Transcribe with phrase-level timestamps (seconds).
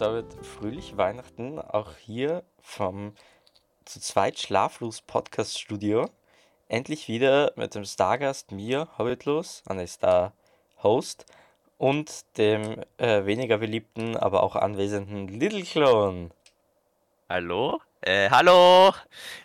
[0.00, 3.12] David, fröhliche Weihnachten auch hier vom
[3.84, 6.08] zu zweit Schlaflos Podcast Studio.
[6.68, 10.32] Endlich wieder mit dem Stargast mir, Hobbitlos, an Star
[10.82, 11.26] Host
[11.76, 16.30] und dem äh, weniger beliebten, aber auch anwesenden Little Clone.
[17.28, 17.82] Hallo?
[18.00, 18.94] Äh, hallo!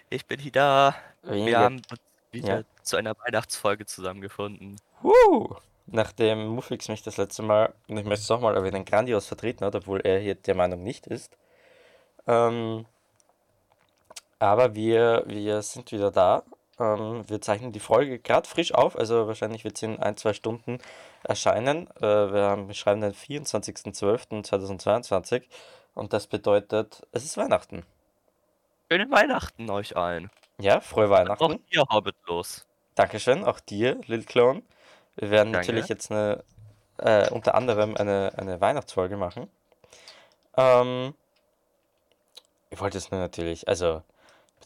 [0.09, 0.95] Ich bin wieder.
[1.23, 1.99] Weniger, Wir haben uns
[2.31, 2.65] wieder ja.
[2.81, 4.77] zu einer Weihnachtsfolge zusammengefunden.
[5.01, 5.57] Woo!
[5.87, 9.65] Nachdem Muffix mich das letzte Mal, und ich möchte es auch mal erwähnen, grandios vertreten
[9.65, 11.37] hat, obwohl er hier der Meinung nicht ist.
[12.27, 12.85] Ähm,
[14.39, 16.43] aber wir, wir sind wieder da.
[16.79, 20.33] Ähm, wir zeichnen die Folge gerade frisch auf, also wahrscheinlich wird sie in ein, zwei
[20.33, 20.79] Stunden
[21.23, 21.87] erscheinen.
[21.97, 25.43] Äh, wir, haben, wir schreiben den 24.12.2022
[25.93, 27.85] und das bedeutet, es ist Weihnachten.
[28.91, 30.29] Schöne Weihnachten euch allen.
[30.59, 31.63] Ja, frohe Auch Weihnachten.
[31.69, 32.67] ihr Hobbit los.
[32.95, 34.63] Dankeschön, auch dir, Lil Clone.
[35.15, 35.67] Wir werden Danke.
[35.67, 36.43] natürlich jetzt eine,
[36.97, 39.49] äh, unter anderem eine, eine Weihnachtsfolge machen.
[40.57, 41.13] Ähm,
[42.69, 44.01] ich wollte es nur natürlich, also,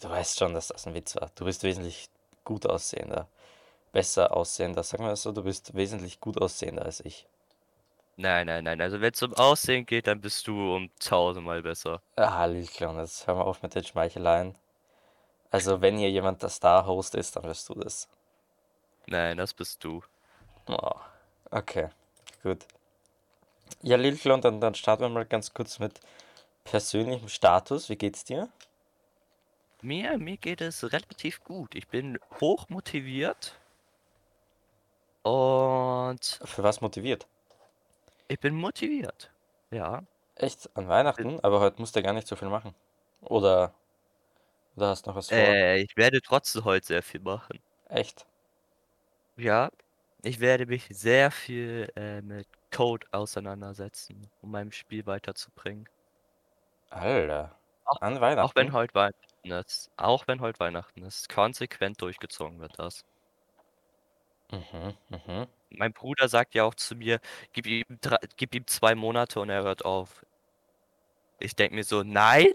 [0.01, 1.31] du weißt schon, dass das ein Witz war.
[1.35, 2.09] Du bist wesentlich
[2.43, 3.27] gut aussehender,
[3.91, 7.27] besser aussehender, sagen wir es so, du bist wesentlich gut aussehender als ich.
[8.17, 8.81] Nein, nein, nein.
[8.81, 12.01] Also wenn es um Aussehen geht, dann bist du um tausendmal besser.
[12.17, 14.55] Ah, Clone, jetzt hör mal auf mit den Schmeicheleien.
[15.51, 18.09] Also, wenn hier jemand der Star-Host ist, dann wirst du das.
[19.07, 20.03] Nein, das bist du.
[20.69, 21.01] Oh,
[21.51, 21.89] okay,
[22.43, 22.65] gut.
[23.81, 25.99] Ja, Lil Clone, dann, dann starten wir mal ganz kurz mit
[26.65, 27.89] persönlichem Status.
[27.89, 28.49] Wie geht's dir?
[29.81, 31.75] Mir, mir geht es relativ gut.
[31.75, 33.59] Ich bin hoch motiviert
[35.23, 37.27] und Für was motiviert?
[38.29, 39.33] ich bin motiviert.
[39.71, 40.03] Ja.
[40.35, 40.75] Echt?
[40.75, 41.39] An Weihnachten?
[41.41, 42.73] Aber heute musst du gar nicht so viel machen.
[43.21, 43.73] Oder,
[44.75, 45.57] oder hast noch was vor?
[45.57, 47.59] Äh, ich werde trotzdem heute sehr viel machen.
[47.89, 48.25] Echt?
[49.37, 49.69] Ja,
[50.23, 55.89] ich werde mich sehr viel äh, mit Code auseinandersetzen, um meinem Spiel weiterzubringen.
[56.91, 57.59] Alter.
[57.85, 58.73] Auch- An Auch wenn Weihnachten?
[58.73, 59.91] heute Weihnachten ist.
[59.97, 61.29] Auch wenn heute Weihnachten ist.
[61.29, 63.05] Konsequent durchgezogen wird das.
[64.51, 65.47] Mhm, mhm.
[65.71, 67.19] Mein Bruder sagt ja auch zu mir,
[67.53, 70.25] gib ihm, drei, gib ihm zwei Monate und er hört auf.
[71.39, 72.53] Ich denke mir so, nein,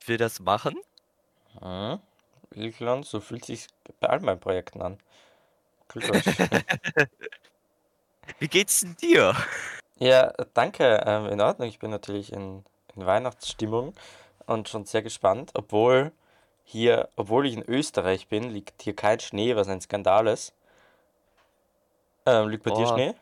[0.00, 0.76] ich will das machen.
[1.60, 2.00] mhm.
[2.72, 3.68] Clone, so fühlt sich
[4.00, 4.98] bei all meinen Projekten an.
[5.88, 6.24] Glückwunsch.
[8.38, 9.34] Wie geht's denn dir?
[9.98, 11.02] Ja, danke.
[11.06, 11.68] Ähm, in Ordnung.
[11.68, 13.94] Ich bin natürlich in, in Weihnachtsstimmung
[14.46, 15.50] und schon sehr gespannt.
[15.54, 16.12] Obwohl
[16.64, 20.52] hier, obwohl ich in Österreich bin, liegt hier kein Schnee, was ein Skandal ist.
[22.26, 22.94] Ähm, liegt bei dir Boah.
[22.94, 23.14] Schnee?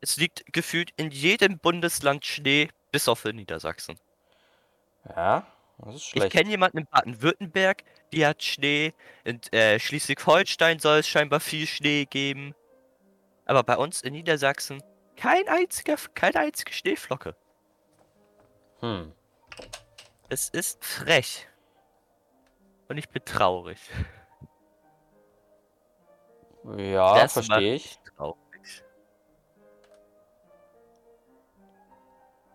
[0.00, 3.98] Es liegt gefühlt in jedem Bundesland Schnee, bis auf in Niedersachsen.
[5.08, 5.46] Ja,
[5.78, 6.32] das ist Ich schlecht.
[6.32, 8.92] kenne jemanden in Baden-Württemberg, die hat Schnee.
[9.24, 12.54] In äh, Schleswig-Holstein soll es scheinbar viel Schnee geben.
[13.44, 14.82] Aber bei uns in Niedersachsen
[15.16, 17.34] kein einziger, keine einzige Schneeflocke.
[18.80, 19.12] Hm.
[20.28, 21.48] Es ist frech.
[22.88, 23.78] Und ich bin traurig.
[26.76, 27.98] Ja, Das verstehe ich.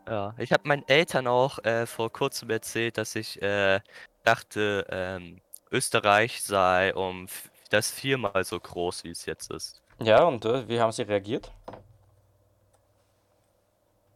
[0.08, 3.80] Ja, ich habe meinen Eltern auch äh, vor kurzem erzählt, dass ich äh,
[4.24, 5.40] dachte, ähm,
[5.72, 7.28] Österreich sei um
[7.70, 9.82] das viermal so groß, wie es jetzt ist.
[10.02, 11.52] Ja, und äh, wie haben sie reagiert?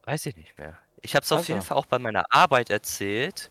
[0.04, 0.78] Weiß ich nicht mehr.
[1.02, 1.68] Ich habe es auf jeden Also.
[1.70, 3.50] Fall auch bei meiner Arbeit erzählt.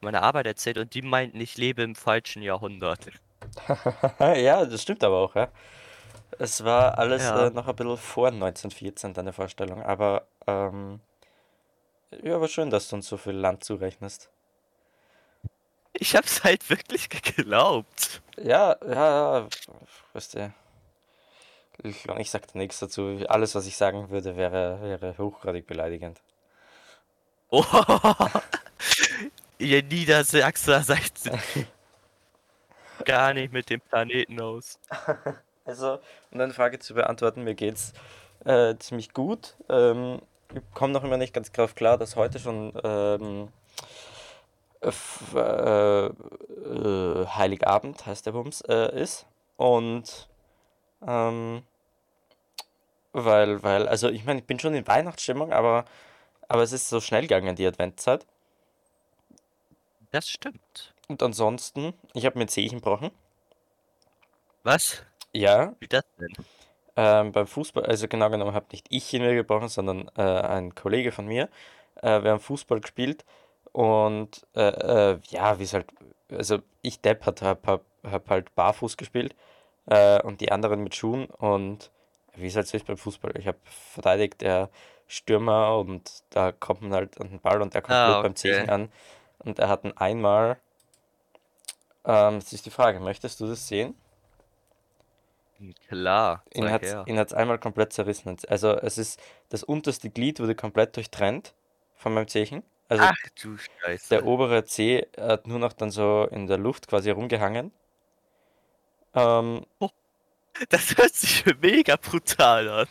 [0.00, 3.08] Meiner Arbeit erzählt und die meinten, ich lebe im falschen Jahrhundert.
[4.18, 5.48] Ja, das stimmt aber auch, ja.
[6.38, 7.46] Es war alles Ja.
[7.46, 11.00] äh, noch ein bisschen vor 1914, deine Vorstellung, aber ähm,
[12.22, 14.30] ja, aber schön, dass du uns so viel Land zurechnest.
[15.92, 18.22] Ich hab's halt wirklich geglaubt.
[18.36, 19.48] Ja, ja, ja,
[20.12, 20.52] weißt du,
[21.82, 23.20] ich, ich sag da nichts dazu.
[23.28, 26.20] Alles, was ich sagen würde, wäre, wäre hochgradig beleidigend.
[27.50, 27.64] Oh,
[29.58, 31.12] ihr Niedersachser seid
[33.04, 34.78] gar nicht mit dem Planeten aus.
[35.64, 36.00] Also,
[36.30, 37.92] um deine Frage zu beantworten, mir geht's
[38.44, 39.56] äh, ziemlich gut.
[39.68, 40.20] Ähm,
[40.74, 43.48] komme noch immer nicht ganz drauf klar, dass heute schon ähm,
[44.82, 49.26] äh, äh, Heiligabend, heißt der Bums, äh, ist.
[49.56, 50.28] Und
[51.06, 51.62] ähm,
[53.12, 55.84] weil, weil, also ich meine, ich bin schon in Weihnachtsstimmung, aber,
[56.48, 58.26] aber es ist so schnell gegangen, die Adventszeit.
[60.10, 60.94] Das stimmt.
[61.08, 63.10] Und ansonsten, ich habe mir ein Zehchen gebrochen.
[64.64, 65.02] Was?
[65.32, 66.44] Ja, Wie das denn?
[66.96, 70.74] Ähm, beim Fußball, also genau genommen habe nicht ich ihn mir gebrochen, sondern äh, ein
[70.74, 71.48] Kollege von mir.
[72.00, 73.24] Äh, wir haben Fußball gespielt
[73.72, 75.86] und äh, äh, ja, wie es halt,
[76.30, 79.34] also ich deppert hab, hab, hab halt barfuß gespielt
[79.86, 81.90] äh, und die anderen mit Schuhen und
[82.36, 83.32] wie es halt so ist beim Fußball.
[83.38, 84.70] Ich habe verteidigt, er
[85.06, 88.36] Stürmer und da kommt man halt an den Ball und der kommt Ah, blöd beim
[88.36, 88.70] Zechen okay.
[88.70, 88.92] an.
[89.38, 90.58] Und er hat ihn einmal.
[92.04, 93.94] Ähm, jetzt ist die Frage, möchtest du das sehen?
[95.88, 98.36] Klar, Ihn hat hat's einmal komplett zerrissen.
[98.48, 101.54] Also es ist das unterste Glied wurde komplett durchtrennt
[101.96, 102.62] von meinem Zechen.
[102.88, 103.56] Also Ach du
[104.10, 104.24] der Scheiße.
[104.24, 107.72] obere Zeh hat nur noch dann so in der Luft quasi rumgehangen.
[109.14, 109.64] Ähm,
[110.68, 112.86] Das hört sich mega brutal an.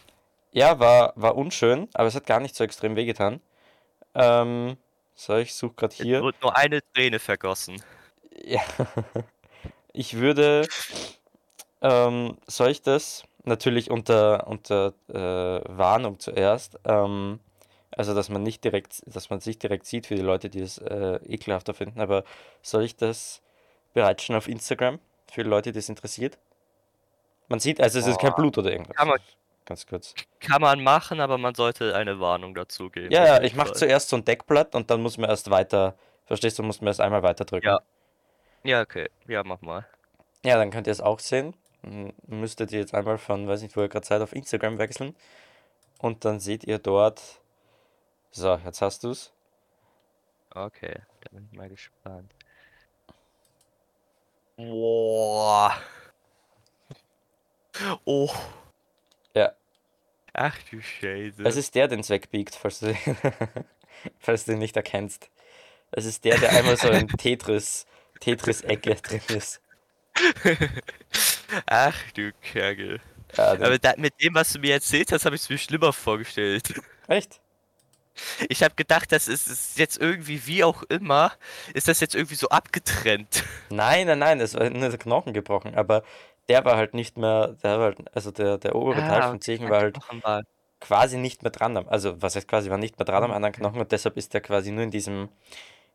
[0.52, 3.40] ja, war, war unschön, aber es hat gar nicht so extrem wehgetan.
[4.16, 4.78] Ähm,
[5.16, 6.22] so, ich suche gerade Es hier.
[6.22, 7.82] wurde nur eine Träne vergossen.
[8.44, 8.62] Ja.
[9.96, 10.68] Ich würde,
[11.84, 13.24] ähm, soll ich das?
[13.44, 16.80] Natürlich unter, unter äh, Warnung zuerst.
[16.86, 17.40] Ähm,
[17.92, 20.78] also, dass man nicht direkt, dass man sich direkt sieht für die Leute, die es
[20.80, 22.02] äh, ekelhafter finden.
[22.02, 22.24] Aber
[22.62, 23.42] soll ich das
[23.94, 25.00] bereitstellen auf Instagram
[25.32, 26.40] für die Leute, die es interessiert?
[27.50, 28.38] Man sieht, also es ist kein Boah.
[28.38, 28.96] Blut oder irgendwas.
[28.96, 29.20] Kann man-
[29.66, 30.14] Ganz kurz.
[30.42, 33.12] Kann man machen, aber man sollte eine Warnung dazu geben.
[33.14, 35.96] Ja, ja, ich mache zuerst so ein Deckblatt und dann muss man erst weiter,
[36.26, 37.68] verstehst du, muss man erst einmal weiter drücken.
[37.68, 37.80] Ja.
[38.64, 39.10] Ja, okay.
[39.28, 39.86] Ja, mach mal.
[40.44, 41.56] Ja, dann könnt ihr es auch sehen.
[42.28, 45.16] Müsstet ihr jetzt einmal von, weiß nicht, wo ihr gerade seid, auf Instagram wechseln.
[46.00, 47.22] Und dann seht ihr dort.
[48.32, 49.32] So, jetzt hast du es.
[50.56, 52.34] Okay, da bin ich mal gespannt.
[54.56, 55.74] Boah.
[58.06, 58.30] Oh.
[59.34, 59.54] Ja.
[60.34, 61.44] Ach du Scheiße.
[61.44, 62.96] Es ist der, den es wegbiegt, falls du,
[64.20, 65.30] falls du ihn nicht erkennst.
[65.92, 67.86] Es ist der, der einmal so in Tetris,
[68.20, 69.62] Tetris-Ecke drin ist.
[71.68, 73.00] Ach du Kergel.
[73.38, 75.94] Ja, Aber da, mit dem, was du mir erzählt hast, habe ich es mir schlimmer
[75.94, 76.74] vorgestellt.
[77.08, 77.42] echt?
[78.50, 81.34] Ich habe gedacht, das ist, ist jetzt irgendwie, wie auch immer,
[81.74, 83.44] ist das jetzt irgendwie so abgetrennt.
[83.70, 86.04] Nein, nein, nein, es war nur der Knochen gebrochen, aber
[86.48, 89.42] der war halt nicht mehr, der war halt, also der, der obere Teil Ah, vom
[89.42, 90.44] Zehen war halt Offenbar.
[90.82, 93.36] quasi nicht mehr dran am, also was heißt quasi, war nicht mehr dran am Ah,
[93.36, 93.54] anderen.
[93.54, 95.30] Knochen und deshalb ist der quasi nur in diesem,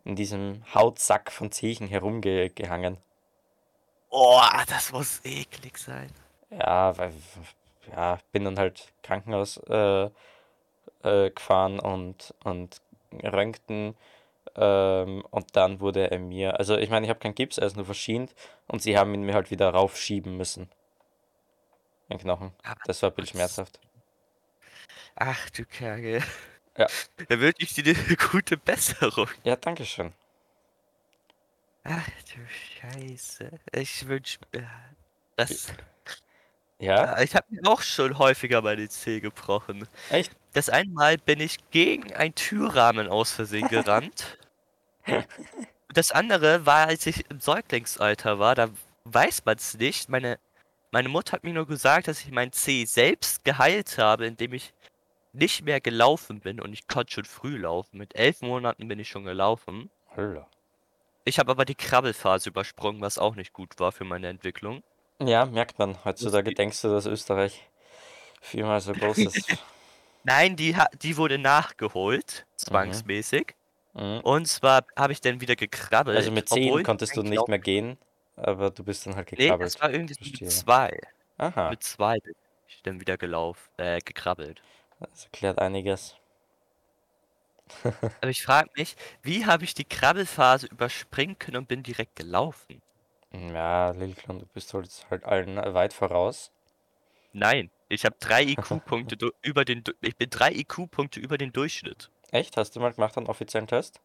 [0.05, 2.99] in diesem Hautsack von Zehen herumgehangen.
[4.10, 6.10] Oh, das muss eklig sein.
[6.50, 7.12] Ja, weil,
[7.90, 10.10] ja, bin dann halt Krankenhaus äh,
[11.02, 12.81] äh, gefahren und, und
[13.22, 13.96] röntgen
[14.56, 17.76] ähm, und dann wurde er mir, also ich meine, ich habe keinen Gips, er ist
[17.76, 18.34] nur verschient
[18.69, 20.70] und sie haben ihn mir halt wieder raufschieben müssen.
[22.10, 22.52] Den Knochen.
[22.64, 23.81] Ah, Das war ein bisschen schmerzhaft.
[25.16, 26.22] Ach du Kergel.
[26.78, 26.87] Ja.
[27.28, 29.28] Da wünsche ich dir eine gute Besserung.
[29.44, 30.12] Ja, danke schön.
[31.85, 33.51] Ach du Scheiße.
[33.73, 34.69] Ich wünsche mir
[35.37, 35.69] das.
[36.81, 39.89] Ja, Ich habe mir auch schon häufiger meine Zeh gebrochen.
[40.11, 40.33] echt?
[40.53, 44.39] Das einmal bin ich gegen einen Türrahmen aus Versehen gerannt.
[45.93, 48.69] Das andere war, als ich im Säuglingsalter war, da
[49.05, 50.09] weiß man es nicht.
[50.09, 50.39] Meine,
[50.93, 54.75] meine Mutter hat mir nur gesagt, dass ich meinen Zeh selbst geheilt habe, indem ich
[55.33, 57.99] nicht mehr gelaufen bin und ich konnte schon früh laufen.
[57.99, 59.91] Mit elf Monaten bin ich schon gelaufen.
[60.17, 60.47] Hallo.
[61.29, 64.83] Ich habe aber die Krabbelphase übersprungen, was auch nicht gut war für meine Entwicklung.
[65.21, 66.03] Ja, merkt man.
[66.05, 67.69] Heutzutage denkst du, dass Österreich
[68.41, 69.47] viermal so groß ist.
[70.25, 73.55] Nein, die, die wurde nachgeholt, zwangsmäßig.
[73.93, 74.20] Mhm.
[74.23, 76.17] Und zwar habe ich dann wieder gekrabbelt.
[76.17, 77.99] Also mit obwohl 10 ich konntest du nicht mehr gehen,
[78.37, 79.67] aber du bist dann halt Nee, gekrabbelt.
[79.75, 80.47] das war irgendwie Verstehe.
[80.47, 81.01] mit zwei.
[81.37, 82.35] Aha, Mit zwei bin
[82.69, 84.63] ich dann wieder gelaufen, äh, gekrabbelt.
[85.01, 86.17] das erklärt einiges.
[87.84, 92.82] Aber ich frage mich, wie habe ich die Krabbelphase überspringen können und bin direkt gelaufen?
[93.32, 96.51] Ja, Lilklon, du bist halt, halt allen weit voraus.
[97.32, 102.10] Nein, ich habe drei IQ-Punkte über den, ich bin drei IQ-Punkte über den Durchschnitt.
[102.31, 102.56] Echt?
[102.56, 104.01] Hast du mal gemacht einen offiziellen Test?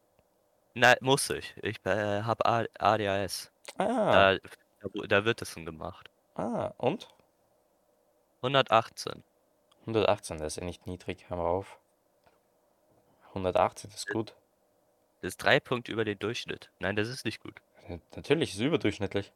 [0.74, 1.54] Na, muss ich.
[1.62, 3.52] Ich äh, habe ADHS.
[3.78, 4.40] Ah, Da,
[5.08, 6.10] da, wird das schon gemacht.
[6.36, 7.08] ah, und?
[8.38, 9.24] 118.
[9.82, 11.80] 118, das ist ja nicht niedrig, hör mal auf.
[13.34, 14.34] 118 ist gut.
[15.22, 16.70] Das ist drei Punkte über den Durchschnitt.
[16.80, 17.62] Nein, das ist nicht gut.
[18.16, 19.32] Natürlich, ist überdurchschnittlich.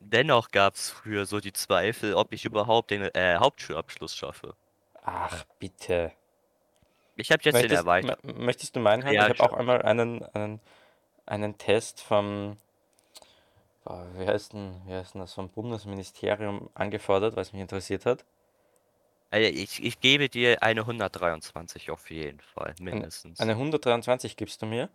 [0.00, 4.54] Dennoch gab es früher so die Zweifel, ob ich überhaupt den äh, Hauptschulabschluss schaffe.
[5.02, 6.12] Ach, bitte.
[7.16, 8.20] Ich habe jetzt den Möchtest, erweitert.
[8.24, 9.12] mö- möchtest du meinen haben?
[9.14, 10.60] Ja, ich habe auch einmal einen, einen,
[11.26, 12.56] einen Test vom,
[13.84, 18.24] wie heißt denn, wie heißt denn das, vom Bundesministerium angefordert, weil es mich interessiert hat.
[19.30, 22.74] Also ich, ich gebe dir eine 123 auf jeden Fall.
[22.80, 23.40] Mindestens.
[23.40, 24.88] Eine 123 gibst du mir?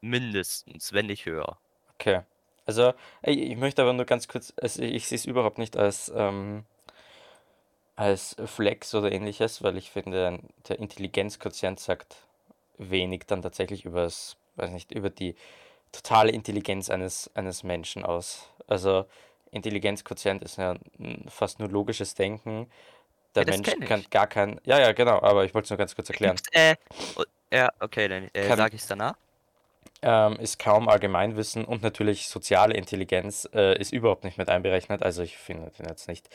[0.00, 1.58] Mindestens, wenn nicht höher.
[1.94, 2.22] Okay.
[2.64, 6.64] Also, ich möchte aber nur ganz kurz, also ich sehe es überhaupt nicht als, ähm,
[7.96, 12.16] als Flex oder ähnliches, weil ich finde, der Intelligenzquotient sagt
[12.76, 15.34] wenig dann tatsächlich über das, weiß nicht, über die
[15.92, 18.50] totale Intelligenz eines, eines Menschen aus.
[18.66, 19.06] Also,
[19.50, 20.76] Intelligenzquotient ist ja
[21.28, 22.70] fast nur logisches Denken,
[23.44, 23.88] der Ja, Mensch ich.
[23.88, 24.60] kann gar kein.
[24.64, 26.40] Ja, ja, genau, aber ich wollte es nur ganz kurz erklären.
[26.52, 26.76] Äh,
[27.16, 29.16] oh, ja, okay, dann äh, Kann- sag ich's danach.
[30.02, 35.02] ähm, ist kaum Allgemeinwissen und natürlich soziale Intelligenz äh, ist überhaupt nicht mit einberechnet.
[35.02, 36.28] Also ich finde den jetzt nicht.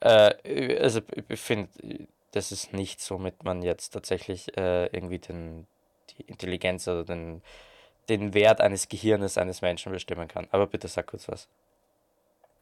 [0.00, 1.68] Äh, also ich finde,
[2.32, 5.66] das ist nicht, womit man jetzt tatsächlich äh, irgendwie den,
[6.10, 7.42] die Intelligenz oder den,
[8.08, 10.48] den Wert eines Gehirnes eines Menschen bestimmen kann.
[10.52, 11.48] Aber bitte sag kurz was.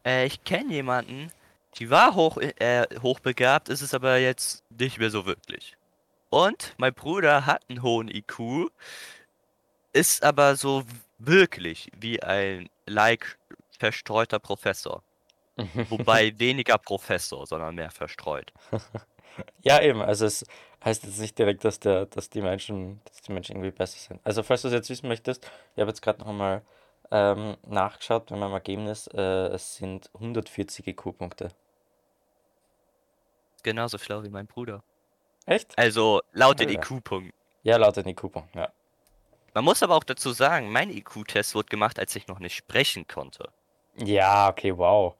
[0.05, 1.31] Äh, ich kenne jemanden,
[1.77, 5.77] die war hoch, äh, hochbegabt, ist es aber jetzt nicht mehr so wirklich.
[6.29, 8.69] Und mein Bruder hat einen hohen IQ,
[9.93, 10.83] ist aber so
[11.17, 13.37] wirklich wie ein like
[13.77, 15.03] verstreuter Professor.
[15.89, 18.51] Wobei weniger Professor, sondern mehr verstreut.
[19.63, 20.01] Ja, eben.
[20.01, 20.45] Also es
[20.83, 24.21] heißt jetzt nicht direkt, dass der, dass die Menschen, dass die Menschen irgendwie besser sind.
[24.23, 26.61] Also falls du es jetzt wissen möchtest, ich habe jetzt gerade noch einmal
[27.11, 29.07] ähm, nachgeschaut bei meinem Ergebnis.
[29.07, 31.49] Äh, es sind 140 IQ-Punkte.
[33.65, 34.83] Genauso schlau wie mein Bruder.
[35.47, 35.75] Echt?
[35.75, 36.69] Also laut den.
[36.69, 37.33] IQ-Punkten.
[37.63, 38.69] Ja, laut den IQ-Punkten, ja.
[39.55, 43.07] Man muss aber auch dazu sagen, mein IQ-Test wurde gemacht, als ich noch nicht sprechen
[43.07, 43.49] konnte.
[43.95, 45.15] Ja, okay, wow.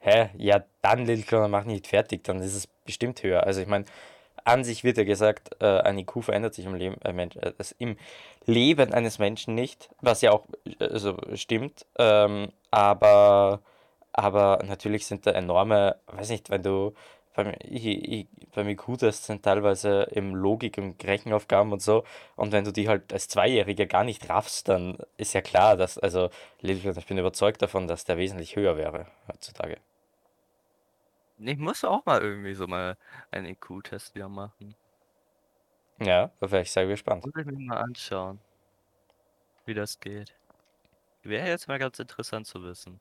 [0.00, 0.28] Hä?
[0.36, 3.44] Ja, dann, Little Clown, mach nicht fertig, dann ist es bestimmt höher.
[3.44, 3.86] Also ich meine,
[4.44, 7.54] an sich wird ja gesagt, äh, ein IQ verändert sich im Leben, äh, Mensch, äh,
[7.78, 7.96] im
[8.44, 11.86] Leben eines Menschen nicht, was ja auch äh, also stimmt.
[11.98, 13.62] Ähm, aber,
[14.12, 16.92] aber natürlich sind da enorme, weiß nicht, wenn du
[17.34, 22.04] beim, ich, ich, beim IQ-Test sind teilweise im Logik und Rechenaufgaben und so.
[22.36, 25.98] Und wenn du die halt als Zweijähriger gar nicht raffst, dann ist ja klar, dass,
[25.98, 29.78] also, ich bin überzeugt davon, dass der wesentlich höher wäre heutzutage.
[31.38, 32.96] Ich muss auch mal irgendwie so mal
[33.30, 34.76] einen IQ-Test wieder machen.
[36.00, 37.24] Ja, da wäre ich sehr gespannt.
[37.24, 38.40] Muss ich mir mal anschauen,
[39.66, 40.34] wie das geht.
[41.22, 43.00] Wäre jetzt mal ganz interessant zu wissen.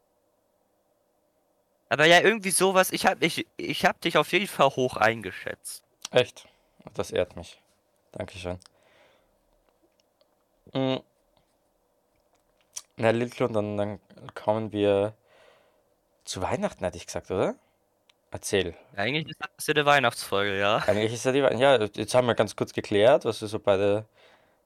[1.94, 5.84] Aber ja, irgendwie sowas, ich hab, ich, ich hab dich auf jeden Fall hoch eingeschätzt.
[6.10, 6.48] Echt?
[6.96, 7.62] Das ehrt mich.
[8.14, 8.58] Dankeschön.
[10.74, 10.96] Mm.
[12.98, 14.00] Na, Little, und dann, dann
[14.34, 15.14] kommen wir
[16.26, 17.54] zu Weihnachten, hätte ich gesagt, oder?
[18.32, 18.74] Erzähl.
[18.96, 20.78] Eigentlich ist das ja eine Weihnachtsfolge, ja.
[20.88, 21.62] Eigentlich ist ja die Weihnachten.
[21.62, 24.08] Ja, jetzt haben wir ganz kurz geklärt, was wir so beide.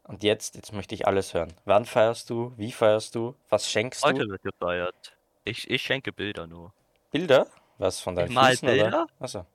[0.03, 1.53] Und jetzt, jetzt möchte ich alles hören.
[1.65, 2.53] Wann feierst du?
[2.55, 3.35] Wie feierst du?
[3.49, 4.07] Was schenkst du?
[4.07, 5.17] Heute wird gefeiert.
[5.43, 6.71] Ich, ich schenke Bilder nur.
[7.11, 7.47] Bilder?
[7.77, 8.75] Was von deinen Ich mal Füßen, oder?
[8.83, 9.07] Bilder?
[9.19, 9.45] Achso.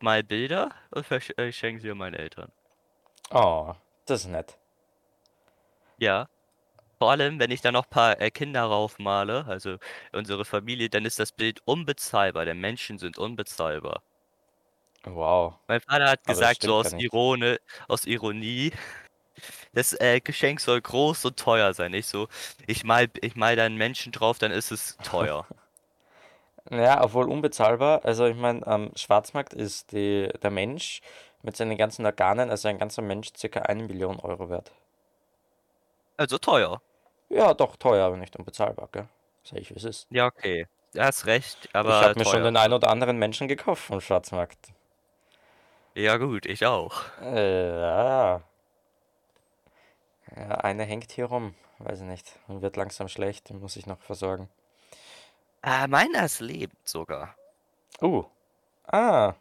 [0.00, 2.50] Mal Bilder und versch- äh, sie an meine Eltern.
[3.30, 3.74] Oh,
[4.06, 4.56] das ist nett.
[5.98, 6.28] Ja.
[6.98, 9.76] Vor allem, wenn ich da noch ein paar äh, Kinder raufmale, also
[10.12, 12.44] unsere Familie, dann ist das Bild unbezahlbar.
[12.44, 14.02] Denn Menschen sind unbezahlbar.
[15.04, 15.54] Wow.
[15.66, 16.92] Mein Vater hat gesagt, so aus.
[16.92, 18.72] Irone, aus Ironie,
[19.72, 21.94] das äh, Geschenk soll groß und teuer sein.
[21.94, 22.28] Ich so,
[22.66, 25.46] ich mal, ich mal da einen Menschen drauf, dann ist es teuer.
[26.70, 28.04] Ja, obwohl unbezahlbar.
[28.04, 31.00] Also ich meine, am Schwarzmarkt ist die, der Mensch
[31.42, 34.70] mit seinen ganzen Organen, also ein ganzer Mensch, circa eine Million Euro wert.
[36.16, 36.80] Also teuer.
[37.28, 39.08] Ja, doch teuer, aber nicht unbezahlbar, gell?
[39.42, 40.06] Sag ich, wie es ist.
[40.10, 40.66] Ja, okay.
[40.92, 44.00] Du hast recht, Ich aber habe mir schon den ein oder anderen Menschen gekauft vom
[44.00, 44.72] Schwarzmarkt.
[45.94, 47.02] Ja gut, ich auch.
[47.22, 48.42] Äh, ja.
[50.36, 51.54] Ja, einer hängt hier rum.
[51.78, 52.38] Weiß ich nicht.
[52.46, 54.48] Und wird langsam schlecht, den muss ich noch versorgen.
[55.62, 57.34] Ah, meiner ist lebend sogar.
[58.00, 58.24] Uh.
[58.86, 59.34] Ah.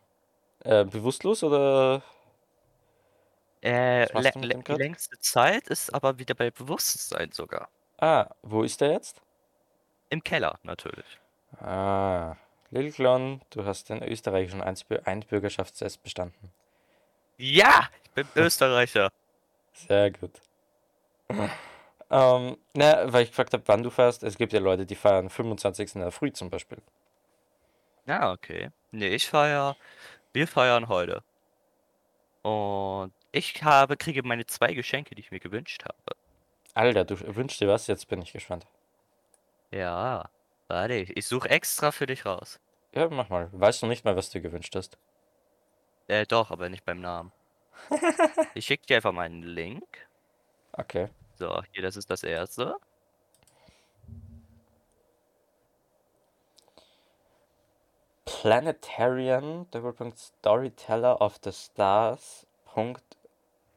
[0.63, 2.03] Äh, bewusstlos oder?
[3.61, 4.77] Äh, dem die grad?
[4.77, 7.69] längste Zeit ist aber wieder bei Bewusstsein sogar.
[7.97, 9.21] Ah, wo ist der jetzt?
[10.09, 11.19] Im Keller natürlich.
[11.59, 12.35] Ah.
[12.71, 16.51] Lil Clown, du hast den österreichischen Einbürgerschaftstest bestanden.
[17.38, 19.09] Ja, ich bin Österreicher.
[19.73, 20.41] Sehr gut.
[22.11, 24.23] Ähm, na, weil ich gefragt habe, wann du feierst.
[24.23, 25.95] Es gibt ja Leute, die feiern 25.
[25.95, 26.79] in der Früh zum Beispiel.
[28.05, 28.71] Ja, okay.
[28.91, 29.75] Nee, ich feier.
[30.33, 31.23] Wir feiern heute.
[32.41, 36.17] Und ich habe, kriege meine zwei Geschenke, die ich mir gewünscht habe.
[36.73, 37.87] Alter, du wünschst dir was?
[37.87, 38.65] Jetzt bin ich gespannt.
[39.71, 40.29] Ja.
[40.67, 42.59] Warte, ich ich suche extra für dich raus.
[42.93, 43.49] Ja, mach mal.
[43.51, 44.97] Weißt du nicht mal, was du gewünscht hast?
[46.07, 47.31] Äh, doch, aber nicht beim Namen.
[48.55, 50.07] Ich schicke dir einfach mal einen Link.
[50.73, 51.09] Okay.
[51.39, 52.75] So, hier, das ist das erste.
[58.25, 63.17] Planetarian, Doppelpunkt Storyteller of the Stars, Punkt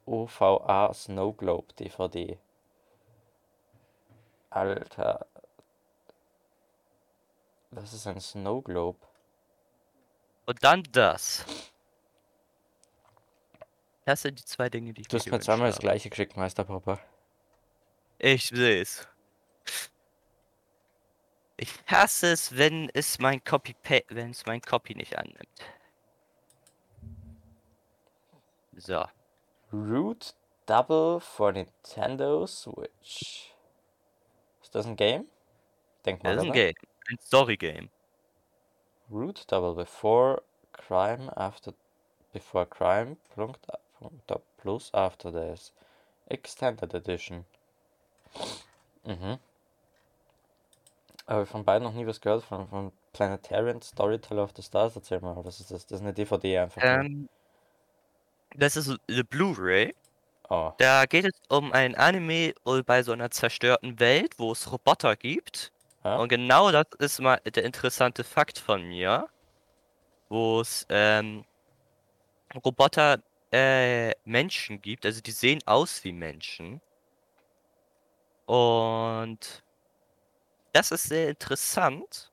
[0.07, 2.37] OVA Snow Globe DVD.
[4.50, 5.25] Alter.
[7.71, 8.99] Was ist ein Snow Globe?
[10.47, 11.45] Und dann das.
[14.04, 16.99] Das sind die zwei Dinge, die ich Du hast mir zweimal das gleiche geschickt, Meisterpapa.
[18.25, 19.09] Ich seh's.
[21.57, 23.75] Ich hasse es, wenn es mein Copy
[24.11, 25.61] wenn es mein Copy nicht annimmt.
[28.76, 29.05] So.
[29.73, 30.35] Root
[30.67, 33.52] Double for Nintendo Switch.
[34.62, 35.26] Ist das ein Game?
[36.07, 36.52] Denk mal, Das ist ein?
[36.52, 36.75] Game.
[37.11, 37.91] Ein Story-Game.
[39.11, 41.75] Root Double before crime after
[42.33, 43.67] before crime Punkt,
[43.99, 45.73] Punkt, plus after this
[46.29, 47.45] Extended Edition.
[49.04, 49.38] Mhm.
[51.26, 54.96] Aber von beiden noch nie was gehört von, von Planetarian Storyteller of the Stars.
[54.96, 55.86] Erzähl mal, was ist das?
[55.86, 56.82] Das ist eine DVD einfach.
[56.84, 57.28] Ähm,
[58.54, 59.94] das ist eine Blu-ray.
[60.48, 60.72] Oh.
[60.78, 62.52] Da geht es um ein Anime
[62.84, 65.72] bei so einer zerstörten Welt, wo es Roboter gibt.
[66.04, 66.16] Ja?
[66.16, 69.28] Und genau das ist mal der interessante Fakt von mir,
[70.28, 71.44] wo es ähm,
[72.64, 73.18] Roboter
[73.52, 76.80] äh, Menschen gibt, also die sehen aus wie Menschen.
[78.46, 79.62] Und
[80.72, 82.30] das ist sehr interessant.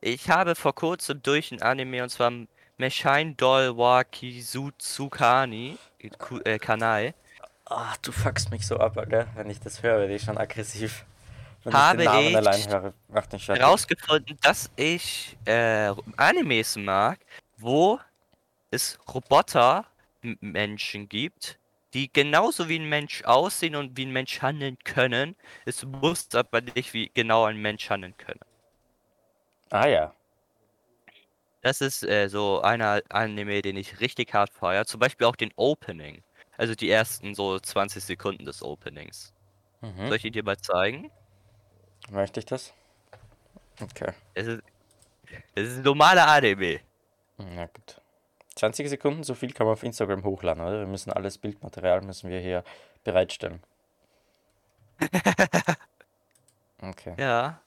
[0.00, 2.30] Ich habe vor kurzem durch ein Anime, und zwar
[2.78, 5.78] Meshine Doll wa Kizutsukani,
[6.18, 7.14] Ku- äh, Kanai,
[7.68, 9.26] Ah, du fuckst mich so ab, Alter.
[9.34, 11.04] Wenn ich das höre, werde ich schon aggressiv.
[11.64, 13.60] Wenn Habe ich den Namen ich höre, macht mich fertig.
[13.60, 17.18] herausgefunden, dass ich äh, Animes mag,
[17.56, 17.98] wo
[18.70, 21.58] es Roboter-Menschen gibt,
[21.96, 25.34] die genauso wie ein Mensch aussehen und wie ein Mensch handeln können.
[25.64, 28.40] Es muss aber nicht wie genau ein Mensch handeln können.
[29.70, 30.14] Ah ja.
[31.62, 34.84] Das ist äh, so einer Anime, den ich richtig hart feiere.
[34.84, 36.22] Zum Beispiel auch den Opening.
[36.58, 39.32] Also die ersten so 20 Sekunden des Openings.
[39.80, 40.08] Mhm.
[40.08, 41.10] Soll ich dir mal zeigen?
[42.10, 42.74] Möchte ich das?
[43.80, 44.12] Okay.
[44.34, 44.62] Es ist,
[45.54, 46.80] es ist ein normaler Anime.
[47.38, 48.02] Na gut.
[48.56, 50.80] 20 Sekunden, so viel kann man auf Instagram hochladen, oder?
[50.80, 52.64] Wir müssen alles Bildmaterial müssen wir hier
[53.04, 53.62] bereitstellen.
[56.82, 57.14] Okay.
[57.18, 57.60] Ja.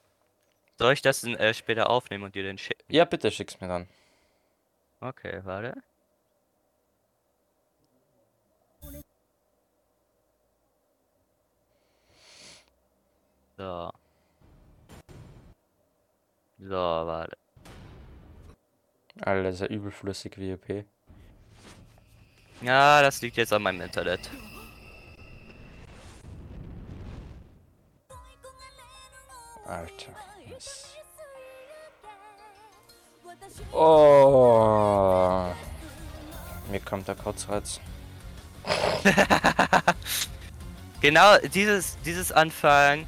[0.77, 2.83] Soll ich das äh, später aufnehmen und dir den schicken?
[2.87, 3.87] Ja, bitte schick's mir dann.
[5.01, 5.81] Okay, warte.
[13.57, 13.91] So.
[16.59, 17.38] So, warte.
[19.21, 20.85] Alter, ist ja übelflüssig wie EP.
[22.61, 24.29] Ja, das liegt jetzt an meinem Internet.
[29.65, 30.15] Alter.
[33.71, 35.53] Oh.
[36.71, 37.79] Mir kommt der Kotzreiz.
[41.01, 43.07] Genau, dieses, dieses Anfang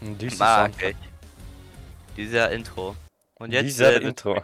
[0.00, 0.90] düstes mag Anfang.
[0.90, 0.96] ich.
[2.16, 2.94] Dieser Intro.
[3.36, 4.36] Und jetzt Dieser äh, Intro.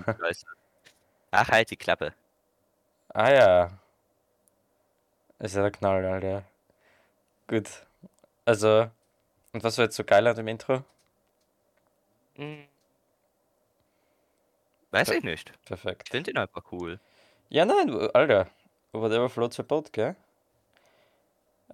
[1.38, 2.14] Ach, halt die Klappe.
[3.14, 3.79] Ah ja.
[5.38, 6.44] Ist ja der Knall, Alter.
[7.49, 7.68] Gut.
[8.46, 8.90] Also,
[9.53, 10.85] und was war jetzt so geil an dem Intro?
[12.37, 12.66] Hm.
[14.90, 15.14] Weiß Ja.
[15.14, 15.53] ich nicht.
[15.53, 16.09] Ich Perfekt.
[16.11, 16.99] finde ihn einfach cool.
[17.49, 18.49] Ja, nein, Alter.
[18.92, 20.16] Whatever floats your boat, gell?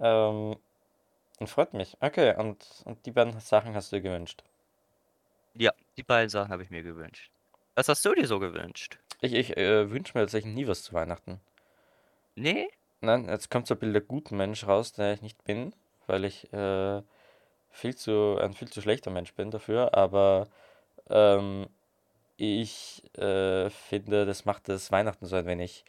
[0.01, 0.57] Ähm,
[1.41, 1.97] und freut mich.
[2.01, 4.45] Okay, und, und die beiden Sachen hast du dir gewünscht.
[5.55, 7.31] Ja, die beiden Sachen habe ich mir gewünscht.
[7.75, 8.99] Was hast du dir so gewünscht?
[9.23, 11.41] Ich, ich äh, wünsche mir tatsächlich nie was zu Weihnachten.
[12.35, 12.69] Nee?
[13.01, 15.73] Nein, jetzt kommt so ein Bild der guten Mensch raus, der ich nicht bin,
[16.09, 17.03] weil ich äh,
[17.71, 20.49] viel zu, ein viel zu schlechter Mensch bin dafür, aber
[21.09, 21.69] ähm,
[22.37, 25.85] ich äh, finde, das macht das Weihnachten so ein wenig,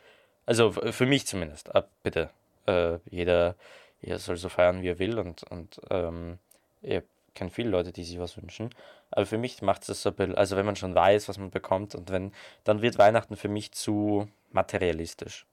[0.46, 2.30] also für mich zumindest, ab, bitte,
[2.68, 3.56] äh, jeder,
[4.02, 6.38] jeder soll so feiern, wie er will und, und ähm,
[6.84, 7.02] ich
[7.36, 8.70] kenne viele Leute, die sich was wünschen,
[9.12, 11.52] aber für mich macht es so ein bisschen, also wenn man schon weiß, was man
[11.52, 15.46] bekommt und wenn, dann wird Weihnachten für mich zu materialistisch.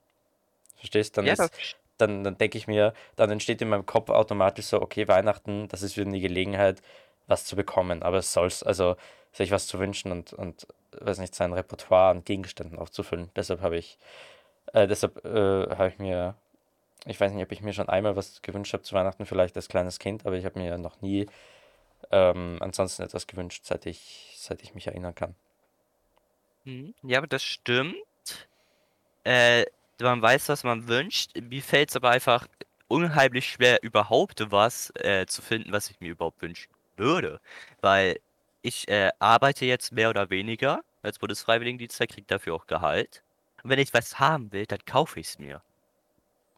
[0.76, 1.16] Verstehst?
[1.18, 4.66] Dann Ja, ist, das, dann, dann denke ich mir, dann entsteht in meinem Kopf automatisch
[4.66, 6.82] so, okay, Weihnachten, das ist wieder eine Gelegenheit,
[7.26, 8.02] was zu bekommen.
[8.02, 8.96] Aber es soll's, also
[9.32, 10.66] sich was zu wünschen und, und
[11.00, 13.30] weiß nicht, sein Repertoire an Gegenständen aufzufüllen.
[13.36, 13.98] Deshalb habe ich,
[14.72, 16.34] äh, deshalb äh, habe ich mir,
[17.06, 19.68] ich weiß nicht, ob ich mir schon einmal was gewünscht habe zu Weihnachten, vielleicht als
[19.68, 21.26] kleines Kind, aber ich habe mir noch nie
[22.10, 25.34] ähm, ansonsten etwas gewünscht, seit ich, seit ich mich erinnern kann.
[26.64, 27.96] Hm, Ja, aber das stimmt.
[29.24, 29.64] Äh,
[30.00, 31.32] man weiß, was man wünscht.
[31.38, 32.46] Mir fällt es aber einfach
[32.88, 37.40] unheimlich schwer, überhaupt was äh, zu finden, was ich mir überhaupt wünschen würde.
[37.80, 38.20] Weil
[38.62, 43.22] ich äh, arbeite jetzt mehr oder weniger als Bundesfreiwilligendienstler, kriege dafür auch Gehalt.
[43.62, 45.62] Und wenn ich was haben will, dann kaufe ich es mir.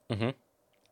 [0.08, 0.34] Mhm.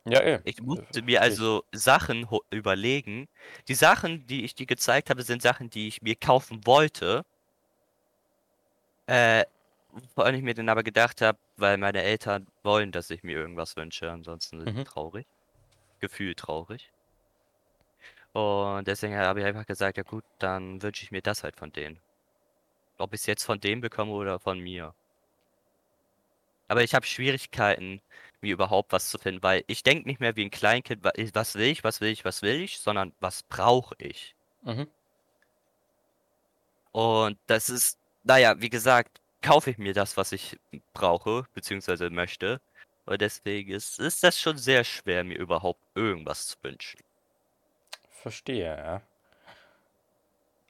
[0.05, 0.41] Ja, eh.
[0.43, 3.27] Ich Äh, musste mir also Sachen überlegen.
[3.67, 7.23] Die Sachen, die ich dir gezeigt habe, sind Sachen, die ich mir kaufen wollte.
[9.07, 9.45] Äh,
[10.15, 13.33] vor allem ich mir dann aber gedacht habe, weil meine Eltern wollen, dass ich mir
[13.37, 14.83] irgendwas wünsche, ansonsten sind Mhm.
[14.85, 15.27] traurig.
[15.99, 16.93] Gefühlt traurig.
[18.33, 21.71] Und deswegen habe ich einfach gesagt, ja gut, dann wünsche ich mir das halt von
[21.71, 22.01] denen.
[22.99, 24.95] Ob ich es jetzt von denen bekomme oder von mir.
[26.67, 28.01] Aber ich habe Schwierigkeiten,
[28.41, 31.67] mir überhaupt was zu finden, weil ich denke nicht mehr wie ein Kleinkind, was will
[31.67, 34.35] ich, was will ich, was will ich, sondern was brauche ich.
[34.63, 34.87] Mhm.
[36.91, 40.59] Und das ist, naja, wie gesagt, kaufe ich mir das, was ich
[40.93, 42.61] brauche, beziehungsweise möchte.
[43.05, 46.99] Und deswegen ist, ist das schon sehr schwer, mir überhaupt irgendwas zu wünschen.
[48.09, 49.01] Verstehe, ja.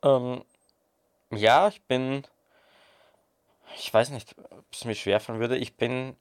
[0.03, 0.43] Ähm,
[1.31, 2.23] ja, ich bin.
[3.75, 5.57] Ich weiß nicht, ob es mir schwerfallen würde.
[5.57, 6.15] Ich bin,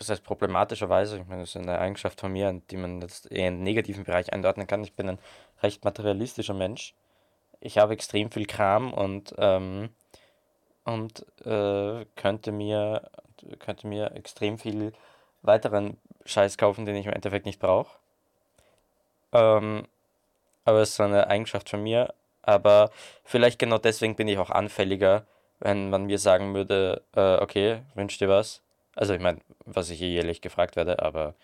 [0.00, 3.48] was heißt problematischerweise, ich meine, das ist eine Eigenschaft von mir, die man jetzt eher
[3.48, 4.82] in den negativen Bereich einordnen kann.
[4.82, 5.18] Ich bin ein
[5.62, 6.94] recht materialistischer Mensch.
[7.60, 9.90] Ich habe extrem viel Kram und, ähm,
[10.84, 13.10] und äh, könnte mir,
[13.58, 14.94] könnte mir extrem viel
[15.42, 17.98] weiteren Scheiß kaufen, den ich im Endeffekt nicht brauche.
[19.32, 19.86] Ähm,
[20.64, 22.14] aber es ist eine Eigenschaft von mir.
[22.40, 22.90] Aber
[23.22, 25.26] vielleicht genau deswegen bin ich auch anfälliger,
[25.58, 28.62] wenn man mir sagen würde, äh, okay, wünsch dir was.
[28.96, 31.34] Also ich meine, was ich eh jährlich gefragt werde, aber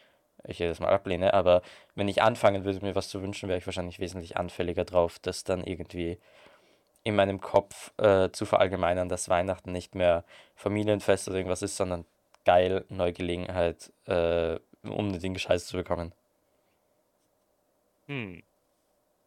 [0.45, 1.35] ich jedes Mal ablehne.
[1.35, 1.63] Aber
[1.95, 5.45] wenn ich anfangen würde, mir was zu wünschen, wäre ich wahrscheinlich wesentlich anfälliger drauf, das
[5.45, 6.19] dann irgendwie
[7.05, 10.25] in meinem Kopf äh, zu verallgemeinern, dass Weihnachten nicht mehr
[10.57, 12.05] Familienfest oder irgendwas ist, sondern
[12.45, 16.13] geil, neue Gelegenheit, äh, unnötigen Scheiß zu bekommen.
[18.07, 18.43] Hm.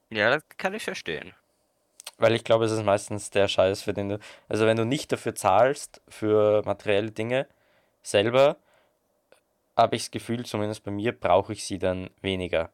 [0.09, 1.33] Ja, das kann ich verstehen.
[2.17, 5.11] Weil ich glaube, es ist meistens der Scheiß, für den du, also wenn du nicht
[5.11, 7.47] dafür zahlst, für materielle Dinge
[8.01, 8.57] selber,
[9.75, 12.69] habe ich das Gefühl, zumindest bei mir, brauche ich sie dann weniger.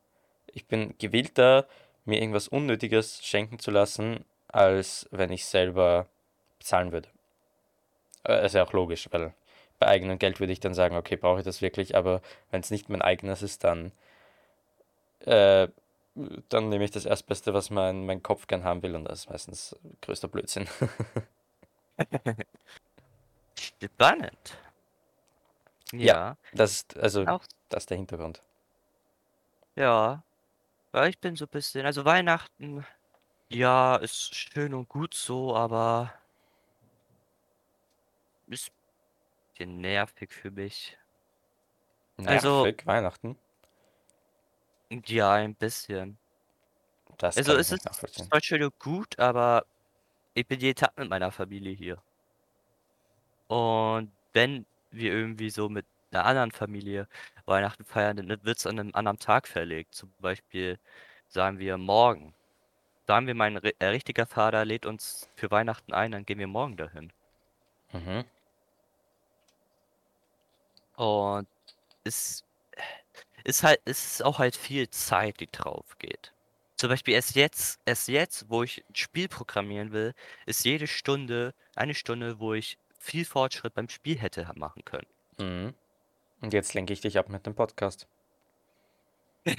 [0.48, 1.68] Ich bin gewillter,
[2.06, 6.08] mir irgendwas Unnötiges schenken zu lassen, als wenn ich selber
[6.60, 7.10] bezahlen würde.
[8.24, 9.34] Äh, ist ja auch logisch, weil
[9.80, 12.72] bei eigenem Geld würde ich dann sagen, okay, brauche ich das wirklich, aber wenn es
[12.72, 13.92] nicht mein eigenes ist, dann,
[15.26, 15.68] äh,
[16.50, 19.30] dann nehme ich das Erstbeste, was mein, mein Kopf gern haben will, und das ist
[19.30, 20.68] meistens größter Blödsinn.
[23.84, 24.58] Spannend.
[25.94, 28.44] Ja, Ja, das ist, also, auch, das ist der Hintergrund.
[29.76, 30.24] ja.
[30.94, 32.86] Ja, ich bin so ein bisschen, also Weihnachten,
[33.52, 36.14] ja, ist schön und gut so, aber
[38.48, 38.74] ist ein
[39.54, 40.98] bisschen nervig für mich.
[42.26, 43.38] Also, Nervig, Weihnachten,
[45.08, 46.20] ja, ein bisschen.
[47.18, 48.30] das Also es ist nachvollziehen.
[48.30, 49.66] zwar schön und gut, aber
[50.36, 52.04] ich bin jeden Tag mit meiner Familie hier.
[53.48, 54.66] Und wenn
[54.96, 57.08] wir irgendwie so mit einer anderen Familie
[57.46, 59.94] Weihnachten feiern, dann wird es an einem anderen Tag verlegt.
[59.96, 60.80] Zum Beispiel
[61.28, 62.34] sagen wir morgen.
[63.08, 66.78] Sagen wir, mein äh, richtiger Vater lädt uns für Weihnachten ein, dann gehen wir morgen
[66.78, 67.14] dahin.
[67.94, 68.26] Mhm.
[70.96, 71.48] Und
[72.04, 72.44] es
[73.44, 76.34] ist halt, es ist auch halt viel Zeit, die drauf geht.
[76.78, 80.14] Zum Beispiel erst jetzt, erst jetzt, wo ich ein Spiel programmieren will,
[80.46, 85.06] ist jede Stunde eine Stunde, wo ich viel Fortschritt beim Spiel hätte machen können.
[85.38, 85.74] Mhm.
[86.42, 88.08] Und jetzt lenke ich dich ab mit dem Podcast.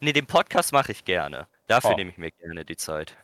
[0.00, 1.46] Ne, den Podcast mache ich gerne.
[1.66, 1.96] Dafür Oh.
[1.96, 3.14] nehme ich mir gerne die Zeit.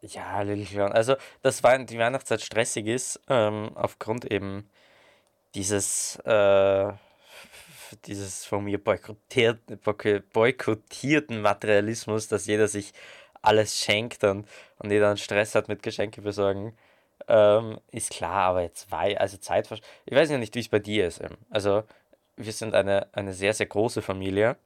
[0.00, 0.92] Ja, Little Clown.
[0.92, 4.68] Also, dass Wei- die Weihnachtszeit stressig ist, ähm, aufgrund eben
[5.54, 6.92] dieses, äh,
[8.06, 12.92] dieses von mir boykottiert, boyko- boykottierten Materialismus, dass jeder sich
[13.42, 16.76] alles schenkt und, und jeder einen Stress hat mit Geschenke besorgen,
[17.28, 19.80] ähm, ist klar, aber jetzt wei also Zeitversch...
[20.04, 21.20] Ich weiß ja nicht, wie es bei dir ist.
[21.20, 21.36] Ähm.
[21.50, 21.84] Also,
[22.36, 24.56] wir sind eine, eine sehr, sehr große Familie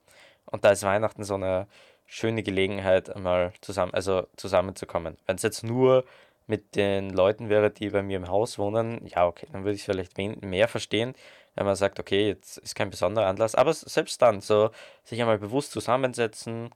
[0.46, 1.66] und da ist Weihnachten so eine
[2.06, 5.16] schöne Gelegenheit, einmal zusammen, also zusammenzukommen.
[5.26, 6.04] Wenn es jetzt nur
[6.46, 9.80] mit den Leuten wäre, die bei mir im Haus wohnen, ja, okay, dann würde ich
[9.80, 11.14] es vielleicht mehr verstehen,
[11.56, 14.70] wenn man sagt, okay, jetzt ist kein besonderer Anlass, aber selbst dann, so
[15.04, 16.70] sich einmal bewusst zusammensetzen.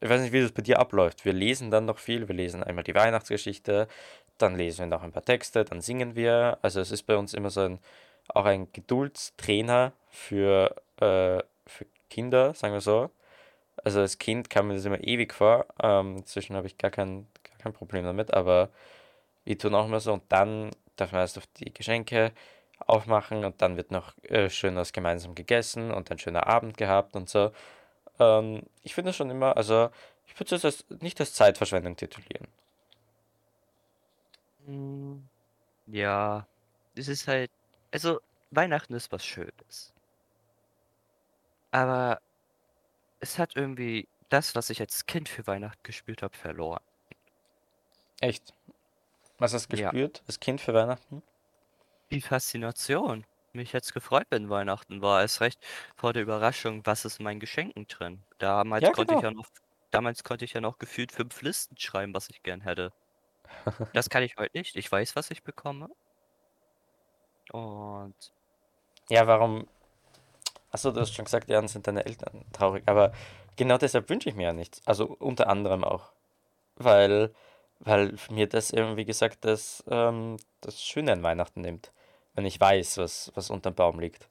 [0.00, 1.24] Ich weiß nicht, wie das bei dir abläuft.
[1.24, 3.88] Wir lesen dann noch viel, wir lesen einmal die Weihnachtsgeschichte,
[4.38, 6.58] dann lesen wir noch ein paar Texte, dann singen wir.
[6.62, 7.78] Also es ist bei uns immer so ein,
[8.28, 13.10] auch ein Geduldstrainer für, äh, für Kinder, sagen wir so.
[13.84, 15.66] Also als Kind kam mir das immer ewig vor.
[15.82, 18.70] Ähm, inzwischen habe ich gar kein, gar kein Problem damit, aber
[19.44, 22.32] wir tun auch immer so und dann darf man erst auf die Geschenke
[22.86, 27.16] aufmachen und dann wird noch äh, schön was gemeinsam gegessen und ein schöner Abend gehabt
[27.16, 27.52] und so.
[28.18, 29.90] Ähm, ich finde das schon immer, also
[30.26, 32.48] ich würde es nicht als Zeitverschwendung titulieren.
[34.68, 35.28] Hm,
[35.86, 36.48] Ja,
[36.94, 37.50] es ist halt,
[37.92, 39.94] also Weihnachten ist was Schönes.
[41.72, 42.20] Aber
[43.20, 46.82] es hat irgendwie das, was ich als Kind für Weihnachten gespürt habe, verloren.
[48.20, 48.54] Echt.
[49.38, 51.22] Was hast du Ja, gespürt als Kind für Weihnachten?
[52.12, 53.24] die Faszination.
[53.54, 55.22] Mich jetzt gefreut, wenn Weihnachten war.
[55.22, 55.64] Erst recht
[55.96, 58.26] vor der Überraschung, was ist in meinen Geschenken drin.
[58.38, 59.22] Damals Ja, konnte ich genau.
[59.22, 59.48] ja noch,
[59.90, 62.92] damals konnte ich ja noch gefühlt fünf Listen schreiben, was ich gern hätte.
[63.92, 64.76] Das kann ich heute nicht.
[64.76, 65.88] Ich weiß, was ich bekomme.
[67.52, 68.14] Und
[69.08, 69.66] Ja, warum
[70.70, 72.82] Achso, du hast schon gesagt, ja, dann sind deine Eltern traurig.
[72.86, 73.12] Aber
[73.56, 74.82] genau deshalb wünsche ich mir ja nichts.
[74.84, 76.12] Also unter anderem auch.
[76.76, 77.34] Weil,
[77.80, 81.90] weil mir das eben, wie gesagt, das, ähm, das Schöne an Weihnachten nimmt.
[82.34, 84.28] Wenn ich weiß, was, was unterm Baum liegt.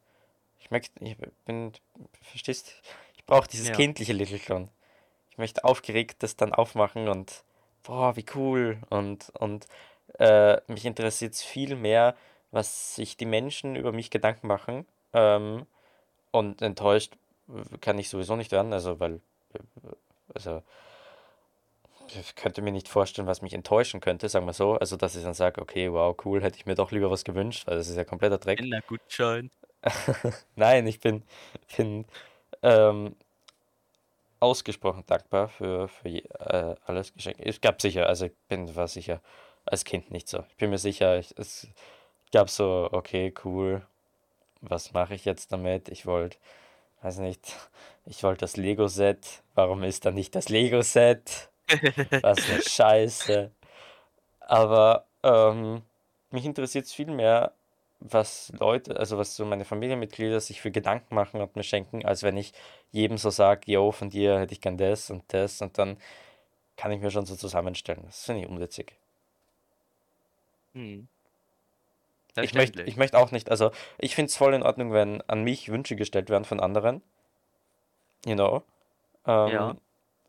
[0.60, 1.73] Ich möchte, ich bin,
[2.21, 2.82] verstehst,
[3.15, 3.73] ich brauche dieses Ja.
[3.75, 4.69] kindliche Little schon.
[5.32, 7.43] Ich möchte aufgeregt das dann aufmachen und,
[7.88, 8.78] boah, wie cool.
[8.89, 9.65] Und, und
[10.19, 12.15] äh, mich interessiert es viel mehr,
[12.52, 14.86] was sich die Menschen über mich Gedanken machen.
[15.13, 15.65] Ähm,
[16.32, 17.15] und enttäuscht
[17.82, 19.21] kann ich sowieso nicht werden, also weil,
[20.36, 20.62] also
[22.10, 24.73] ich könnte mir nicht vorstellen, was mich enttäuschen könnte, sagen wir so.
[24.73, 27.67] Also dass ich dann sage, okay, wow, cool, hätte ich mir doch lieber was gewünscht,
[27.67, 28.60] weil das ist ja kompletter Dreck.
[28.60, 29.50] Kindergutschein.
[30.56, 31.23] Nein, ich bin,
[31.78, 32.06] bin
[32.63, 33.15] ähm,
[34.39, 37.38] ausgesprochen dankbar für, für äh, alles Geschenk.
[37.39, 39.21] Es gab sicher, also ich bin war sicher
[39.65, 40.43] als Kind nicht so.
[40.50, 41.67] Ich bin mir sicher, ich, es
[42.32, 43.86] gab so, okay, cool,
[44.62, 45.89] was mache ich jetzt damit?
[45.89, 46.38] Ich wollte,
[47.02, 47.54] weiß nicht,
[48.06, 49.43] ich wollte das Lego-Set.
[49.56, 51.50] Warum ist da nicht das Lego-Set?
[52.21, 53.52] Was eine Scheiße.
[54.39, 55.82] Aber ähm,
[56.32, 57.54] mich interessiert es viel mehr,
[57.99, 62.23] was Leute, also was so meine Familienmitglieder sich für Gedanken machen und mir schenken, als
[62.23, 62.53] wenn ich
[62.91, 65.97] jedem so sage, yo, von dir hätte ich gern das und das und dann
[66.75, 68.03] kann ich mir schon so zusammenstellen.
[68.05, 68.93] Das finde ich unwitzig.
[70.73, 71.07] Hm.
[72.39, 75.43] Ich möchte, ich möchte auch nicht, also ich finde es voll in Ordnung, wenn an
[75.43, 77.01] mich Wünsche gestellt werden von anderen,
[78.25, 78.62] you know.
[79.25, 79.71] Ja.
[79.71, 79.77] Ähm,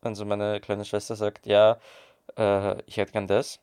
[0.01, 1.77] wenn so meine kleine Schwester sagt, ja,
[2.37, 3.59] äh, ich hätte gern das.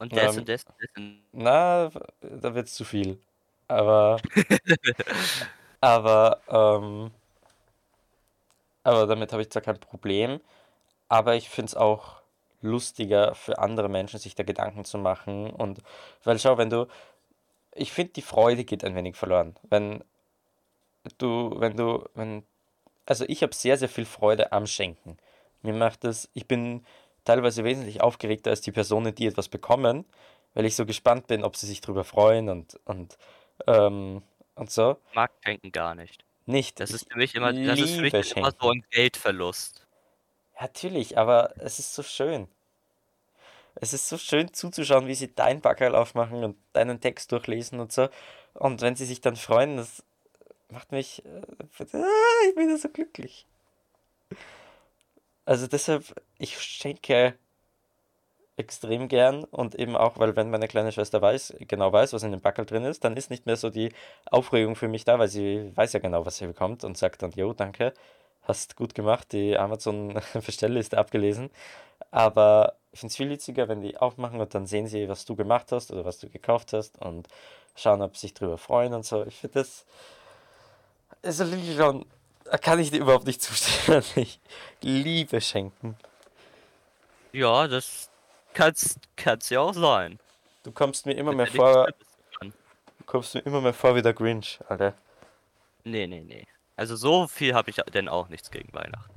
[0.00, 3.20] Und das Ähm, und das und das und Na, da wird's zu viel.
[3.68, 4.18] Aber,
[5.80, 7.10] aber, ähm,
[8.84, 10.40] aber damit habe ich zwar kein Problem,
[11.08, 12.22] aber ich finde es auch
[12.62, 15.50] lustiger für andere Menschen, sich da Gedanken zu machen.
[15.50, 15.80] Und
[16.24, 16.86] weil schau, wenn du,
[17.74, 19.56] ich finde, die Freude geht ein wenig verloren.
[19.70, 20.04] Wenn
[21.18, 22.44] du, wenn du, wenn,
[23.06, 25.18] also ich habe sehr, sehr viel Freude am Schenken.
[25.62, 26.84] Mir macht das, ich bin
[27.24, 30.04] teilweise wesentlich aufgeregter als die Personen, die etwas bekommen,
[30.54, 33.16] weil ich so gespannt bin, ob sie sich drüber freuen und, und,
[33.66, 34.22] ähm,
[34.54, 34.96] und so.
[35.14, 36.24] mag Schenken gar nicht.
[36.46, 36.80] Nicht.
[36.80, 39.86] Das Ich ist für mich immer, das ist für mich immer so ein Geldverlust.
[40.54, 42.48] Ja, Natürlich, aber es ist so schön.
[43.76, 47.92] Es ist so schön zuzuschauen, wie sie dein Backerl aufmachen und deinen Text durchlesen und
[47.92, 48.08] so.
[48.54, 50.02] Und wenn sie sich dann freuen, das
[50.68, 51.42] macht mich, äh,
[52.48, 53.46] ich bin da so glücklich.
[55.50, 56.04] Also deshalb,
[56.38, 57.34] ich schenke
[58.56, 62.30] extrem gern und eben auch, weil wenn meine kleine Schwester weiß, genau weiß, was in
[62.30, 63.92] dem Backerl drin ist, dann ist nicht mehr so die
[64.26, 67.32] Aufregung für mich da, weil sie weiß ja genau, was sie bekommt und sagt dann,
[67.32, 67.94] jo, danke,
[68.42, 71.50] hast gut gemacht, die Amazon-Bestellliste abgelesen.
[72.12, 75.34] Aber ich finde es viel witziger, wenn die aufmachen und dann sehen sie, was du
[75.34, 77.26] gemacht hast oder was du gekauft hast und
[77.74, 79.26] schauen, ob sie sich drüber freuen und so.
[79.26, 79.84] Ich finde das,
[81.50, 82.06] wirklich schon,
[82.50, 84.02] da kann ich dir überhaupt nicht zustimmen.
[84.16, 84.40] Ich
[84.82, 85.96] liebe Schenken.
[87.32, 88.10] Ja, das
[88.54, 90.18] kann's, kann's ja auch sein.
[90.62, 91.88] Du kommst mir immer Ist mehr vor,
[92.40, 94.94] du kommst mir immer mehr vor wie der Grinch, Alter.
[95.84, 96.46] Nee, nee, nee.
[96.76, 99.12] Also so viel habe ich denn auch nichts gegen Weihnachten.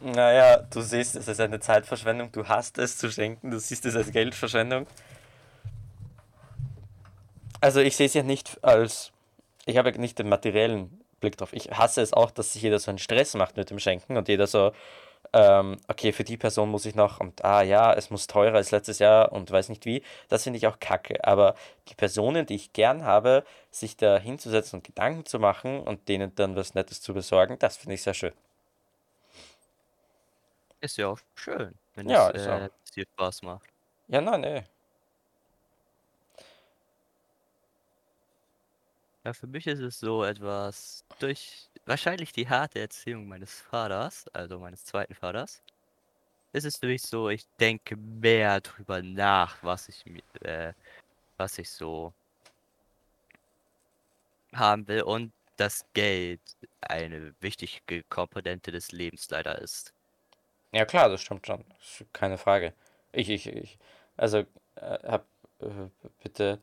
[0.00, 3.94] Naja, du siehst es als eine Zeitverschwendung, du hast es zu schenken, du siehst es
[3.96, 4.86] als Geldverschwendung.
[7.60, 9.12] Also ich sehe es ja nicht als,
[9.66, 11.52] ich habe nicht den materiellen Blick drauf.
[11.52, 14.28] Ich hasse es auch, dass sich jeder so einen Stress macht mit dem Schenken und
[14.28, 14.72] jeder so,
[15.34, 18.70] ähm, okay, für die Person muss ich noch und ah ja, es muss teurer als
[18.72, 20.02] letztes Jahr und weiß nicht wie.
[20.28, 21.24] Das finde ich auch kacke.
[21.24, 21.54] Aber
[21.88, 26.34] die Personen, die ich gern habe, sich da hinzusetzen und Gedanken zu machen und denen
[26.36, 28.32] dann was Nettes zu besorgen, das finde ich sehr schön.
[30.80, 33.68] Ist ja auch schön, wenn Ja, es äh, dir Spaß macht.
[34.08, 34.64] Ja, nein, nee.
[39.26, 44.60] Ja, für mich ist es so etwas durch wahrscheinlich die harte Erziehung meines Vaters, also
[44.60, 45.64] meines zweiten Vaters,
[46.52, 50.04] ist es für mich so, ich denke mehr drüber nach, was ich
[50.42, 50.74] äh,
[51.38, 52.12] was ich so
[54.54, 56.40] haben will und das Geld
[56.80, 59.92] eine wichtige Komponente des Lebens leider ist.
[60.70, 61.64] Ja, klar, das stimmt schon.
[62.12, 62.74] Keine Frage.
[63.10, 63.76] Ich, ich, ich,
[64.16, 64.38] also,
[64.76, 65.26] äh, hab,
[65.58, 65.90] äh,
[66.22, 66.60] bitte,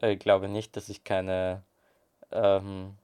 [0.00, 1.62] äh, glaube nicht, dass ich keine
[2.32, 2.96] ähm,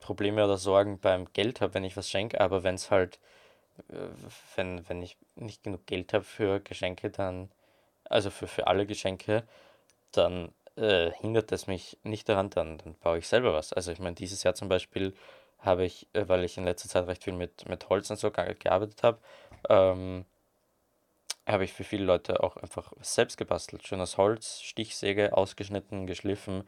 [0.00, 3.18] Probleme oder Sorgen beim Geld habe, wenn ich was schenke, aber wenn es halt,
[3.90, 3.94] äh,
[4.56, 7.50] wenn, wenn ich nicht genug Geld habe für Geschenke, dann,
[8.04, 9.44] also für, für alle Geschenke,
[10.12, 13.72] dann äh, hindert es mich nicht daran, dann, dann baue ich selber was.
[13.72, 15.14] Also ich meine, dieses Jahr zum Beispiel
[15.60, 18.30] habe ich, äh, weil ich in letzter Zeit recht viel mit, mit Holz und so
[18.30, 19.18] ge- gearbeitet habe,
[19.68, 20.24] ähm,
[21.46, 23.86] habe ich für viele Leute auch einfach selbst gebastelt.
[23.86, 26.64] Schön aus Holz, Stichsäge, ausgeschnitten, geschliffen,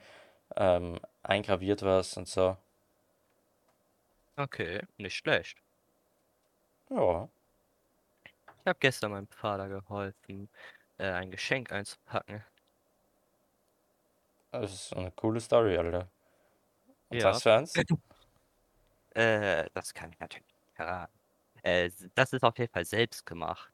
[0.57, 2.57] ähm, eingraviert was und so.
[4.37, 5.59] Okay, nicht schlecht.
[6.89, 7.29] Ja.
[8.25, 10.49] Ich habe gestern meinem Vater geholfen,
[10.99, 12.45] äh, ein Geschenk einzupacken.
[14.53, 16.11] Das ist eine coole Story, Alter.
[17.09, 17.31] Und Ja.
[17.31, 17.75] was für eins?
[19.15, 21.19] Äh, das kann ich natürlich nicht verraten.
[21.63, 23.73] Äh, das ist auf jeden Fall selbst gemacht.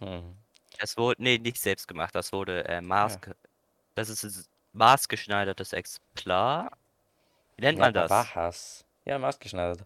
[0.00, 0.36] Mhm.
[0.78, 3.34] Das wurde, nee, nicht selbst gemacht, das wurde äh, maßge...
[3.94, 6.70] Das ist maßgeschneidertes Exemplar.
[7.56, 8.10] Wie nennt man das?
[8.10, 8.84] was?
[9.04, 9.84] Ja, maßgeschneidert.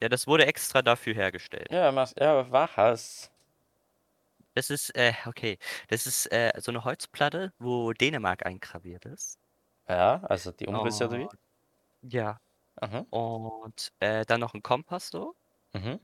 [0.00, 1.68] Ja, das wurde extra dafür hergestellt.
[1.70, 3.30] Ja, Mas ja, was?
[4.54, 5.58] Das ist, äh, okay.
[5.88, 9.38] Das ist äh, so eine Holzplatte, wo Dänemark eingraviert ist.
[9.88, 11.28] Ja, also die Umrisse oder wie?
[12.02, 12.40] Ja.
[12.80, 13.02] Mhm.
[13.10, 15.34] Und äh, dann noch ein Kompass so.
[15.74, 16.00] Mhm.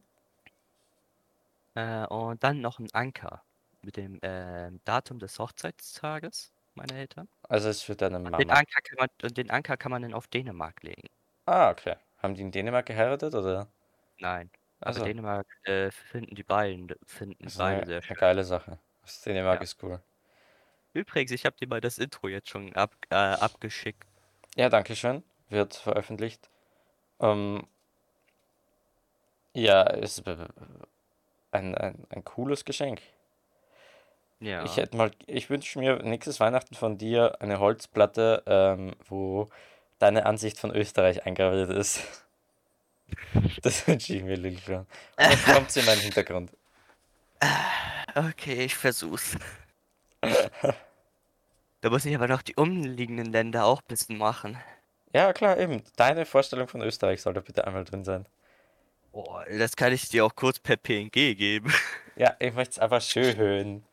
[1.75, 3.43] Äh, und dann noch ein Anker
[3.83, 7.29] mit dem ähm, Datum des Hochzeitstages meiner Eltern.
[7.49, 8.51] Also ist für deine Und den Mama.
[8.51, 11.09] Anker kann man, den Anker kann man dann auf Dänemark legen.
[11.47, 11.97] Ah, okay.
[12.19, 13.73] Haben die in Dänemark geheiratet oder?
[14.19, 14.51] Nein.
[14.85, 18.17] Aber Also, Dänemark äh, finden die beiden, finden das beide eine, sehr schön.
[18.17, 18.81] geile Sache.
[19.03, 19.63] Das Dänemark Ja.
[19.63, 20.03] ist cool.
[20.95, 24.09] Übrigens, ich habe dir mal das Intro jetzt schon ab, äh, abgeschickt.
[24.57, 25.23] Ja, danke schön.
[25.49, 26.51] Wird veröffentlicht.
[27.21, 27.67] Ähm,
[29.55, 30.49] ja, ist äh,
[31.51, 33.01] ein, ein, ein cooles Geschenk.
[34.43, 34.65] Ja.
[34.65, 39.49] Ich hätte mal, ich wünsche mir nächstes Weihnachten von dir eine Holzplatte, ähm, wo
[40.01, 42.03] deine Ansicht von Österreich eingraviert ist.
[43.63, 44.39] Das wünsche ich mir.
[44.39, 44.87] Und
[45.19, 46.51] dann kommt sie in meinen Hintergrund.
[48.15, 49.37] Okay, ich versuch's.
[51.83, 54.57] Da muss ich aber noch die umliegenden Länder auch ein bisschen machen.
[55.13, 55.83] Ja, klar, eben.
[55.97, 58.25] Deine Vorstellung von Österreich sollte bitte einmal drin sein.
[59.13, 61.71] Boah, das kann ich dir auch kurz per PNG geben.
[62.17, 63.85] Ja, ich möchte es einfach schön.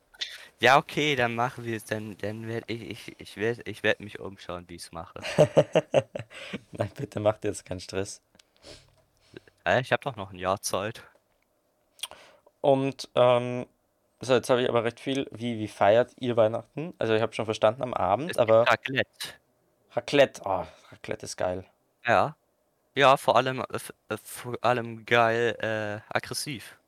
[0.61, 1.85] Ja, okay, dann machen wir es.
[1.85, 5.19] Dann, dann werde ich, ich, ich werde ich werd mich umschauen, wie ich es mache.
[6.71, 8.21] Nein, bitte mach dir jetzt keinen Stress.
[9.65, 11.03] Äh, ich habe doch noch ein Jahr Zeit.
[12.61, 13.67] Und ähm,
[14.21, 15.27] so, jetzt habe ich aber recht viel.
[15.31, 16.93] Wie, wie feiert ihr Weihnachten?
[16.99, 19.29] Also ich habe schon verstanden am Es Abend, gibt aber Raclette.
[19.91, 21.65] Raclette, oh, Raclette ist geil.
[22.05, 22.35] Ja.
[22.95, 26.78] Ja, vor allem, äh, äh, vor allem geil, äh, aggressiv.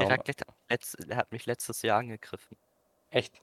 [0.00, 0.10] Der?
[0.10, 2.56] Raclette hat, letzt, der hat mich letztes Jahr angegriffen.
[3.10, 3.42] Echt?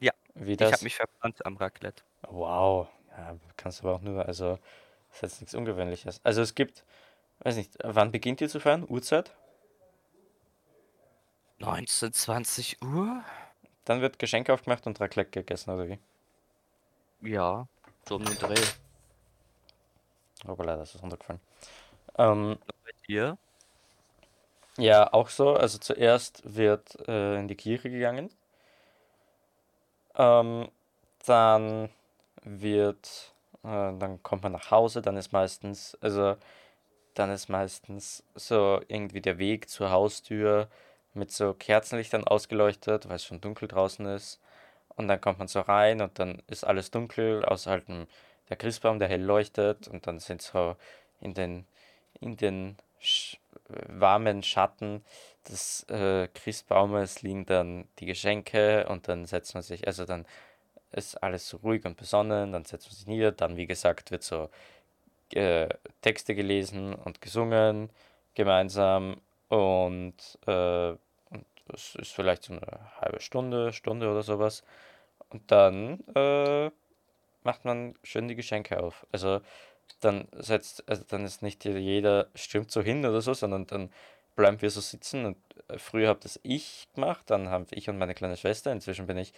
[0.00, 0.12] Ja.
[0.34, 0.82] Wie Ich habe das?
[0.82, 2.02] mich verbrannt am Raclette.
[2.28, 2.88] Wow.
[3.16, 4.58] Ja, kannst aber auch nur, also
[5.12, 6.20] ist jetzt nichts Ungewöhnliches.
[6.24, 6.84] Also es gibt,
[7.40, 8.84] weiß nicht, wann beginnt ihr zu feiern?
[8.88, 9.32] Uhrzeit?
[11.58, 13.22] 19, 20 Uhr?
[13.84, 15.98] Dann wird Geschenk aufgemacht und Raclette gegessen, oder wie?
[17.22, 17.66] Ja,
[18.08, 18.54] so um den Dreh.
[20.46, 21.40] Hoppala, das ist runtergefallen.
[22.16, 23.38] Ähm, Bei dir?
[24.78, 25.54] Ja, auch so.
[25.54, 28.30] Also zuerst wird äh, in die Kirche gegangen.
[30.16, 30.68] Ähm,
[31.26, 31.90] dann
[32.42, 33.32] wird,
[33.64, 36.36] äh, dann kommt man nach Hause, dann ist meistens, also
[37.14, 40.68] dann ist meistens so irgendwie der Weg zur Haustür
[41.14, 44.40] mit so Kerzenlichtern ausgeleuchtet, weil es schon dunkel draußen ist.
[44.96, 47.84] Und dann kommt man so rein und dann ist alles dunkel, außer halt
[48.50, 49.88] der Christbaum, der hell leuchtet.
[49.88, 50.76] Und dann sind so
[51.20, 51.66] in den,
[52.20, 53.38] in den sch
[53.88, 55.02] warmen Schatten
[55.48, 60.26] des äh, Christbaumes liegen dann die Geschenke und dann setzt man sich, also dann
[60.92, 64.22] ist alles so ruhig und besonnen, dann setzt man sich nieder, dann wie gesagt wird
[64.22, 64.50] so
[65.32, 65.68] äh,
[66.02, 67.90] Texte gelesen und gesungen
[68.34, 70.14] gemeinsam und,
[70.46, 74.62] äh, und es ist vielleicht so eine halbe Stunde, Stunde oder sowas.
[75.30, 76.70] Und dann äh,
[77.42, 79.06] macht man schön die Geschenke auf.
[79.12, 79.40] Also
[80.00, 83.90] dann setzt, also dann ist nicht jeder stürmt so hin oder so, sondern dann
[84.36, 85.36] bleiben wir so sitzen und
[85.68, 89.18] äh, früher habe das ich gemacht, dann haben ich und meine kleine Schwester, inzwischen bin
[89.18, 89.32] ich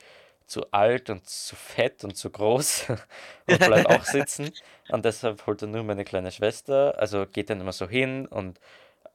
[0.46, 2.86] zu alt und zu fett und zu groß
[3.48, 4.50] und bleib auch sitzen.
[4.90, 8.60] Und deshalb holt dann nur meine kleine Schwester, also geht dann immer so hin und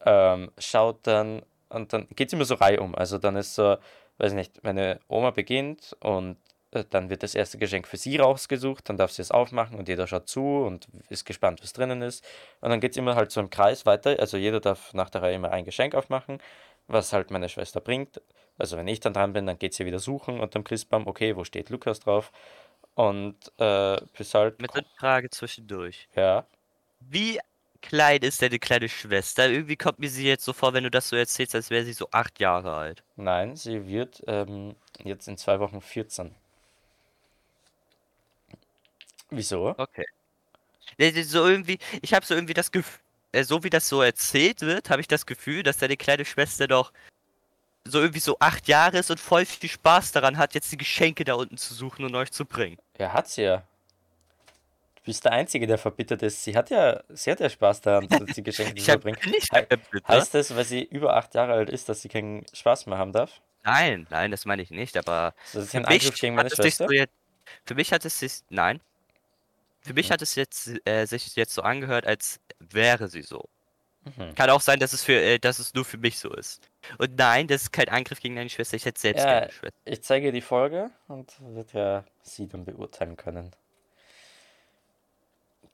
[0.06, 3.78] ähm, schaut dann und dann geht es immer so reihum, also dann ist so,
[4.18, 6.38] weiß nicht, meine Oma beginnt und
[6.84, 10.08] dann wird das erste Geschenk für sie rausgesucht, dann darf sie es aufmachen und jeder
[10.08, 12.26] schaut zu und ist gespannt, was drinnen ist.
[12.62, 14.18] Und dann geht es immer halt so im Kreis weiter.
[14.20, 16.40] Also jeder darf nach der Reihe immer ein Geschenk aufmachen,
[16.88, 18.22] was halt meine Schwester bringt.
[18.58, 21.44] Also wenn ich dann dran bin, dann geht sie wieder suchen unterm Christbaum, okay, wo
[21.44, 22.32] steht Lukas drauf?
[22.96, 26.10] Und äh, bis halt, Mit einer Frage zwischendurch.
[26.16, 26.48] ja,
[27.00, 27.40] Wie
[27.82, 29.50] klein ist deine kleine Schwester?
[29.50, 31.94] Irgendwie kommt mir sie jetzt so vor, wenn du das so erzählst, als wäre sie
[31.94, 33.04] so acht Jahre alt.
[33.18, 36.34] nein, sie wird ähm, jetzt in zwei Wochen 14.
[39.30, 39.76] Wieso?
[39.78, 40.06] Okay.
[41.24, 43.00] So irgendwie, ich habe so irgendwie das Gefühl,
[43.34, 46.68] äh, so wie das so erzählt wird, habe ich das Gefühl, dass deine kleine Schwester
[46.68, 46.92] doch
[47.86, 51.24] so irgendwie so acht Jahre ist und voll viel Spaß daran hat, jetzt die Geschenke
[51.24, 52.78] da unten zu suchen und euch zu bringen.
[52.98, 53.64] Ja, hat sie ja.
[55.04, 56.44] bist der Einzige, der verbittert ist.
[56.44, 59.26] Sie hat ja, sie hat ja Spaß daran, sie Geschenke hab überbringt.
[59.26, 60.08] nicht Hei- verbittert.
[60.08, 63.14] Heißt das, weil sie über acht Jahre alt ist, dass sie keinen Spaß mehr haben
[63.14, 63.42] darf?
[63.64, 66.44] Nein, nein, das meine ich nicht, aber Das ist für ein mich Angriff gegen hat
[66.46, 66.86] meine Schwester?
[66.88, 67.14] so jetzt,
[67.66, 68.82] für mich hat es sich, nein,
[69.88, 73.50] für mich hat es jetzt äh, sich jetzt so angehört, als wäre sie so.
[74.04, 74.36] Mhm.
[74.36, 76.62] Kann auch sein, dass es für, äh, dass es nur für mich so ist.
[76.98, 78.76] Und nein, das ist kein Angriff gegen deine Schwester.
[78.76, 79.80] Ich hätte selbst Ja, keine Schwester.
[79.86, 83.52] Ich zeige die Folge und wird ja sie dann beurteilen können.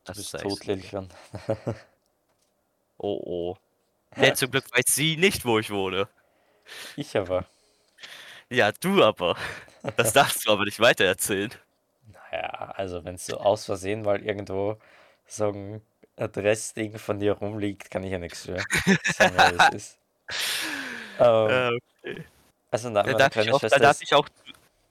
[0.04, 0.72] Das sagst tot, du.
[0.72, 1.10] Lilchan.
[3.00, 3.58] Oh oh.
[4.16, 6.08] Ja, zum Glück weiß sie nicht, wo ich wohne.
[6.96, 7.46] Ich aber.
[8.50, 9.36] Ja, du aber.
[9.98, 11.52] Das darfst du aber nicht weitererzählen.
[12.34, 14.78] Naja, also wenn es so aus Versehen mal irgendwo
[15.28, 15.82] so ein
[16.18, 18.68] Adressding von dir rumliegt, kann ich ja nichts für.
[19.08, 20.00] Sagen es ist.
[21.20, 21.66] Ähm,
[22.04, 22.16] Äh,
[22.72, 24.28] also nach da, darf ich auch, da darf ich auch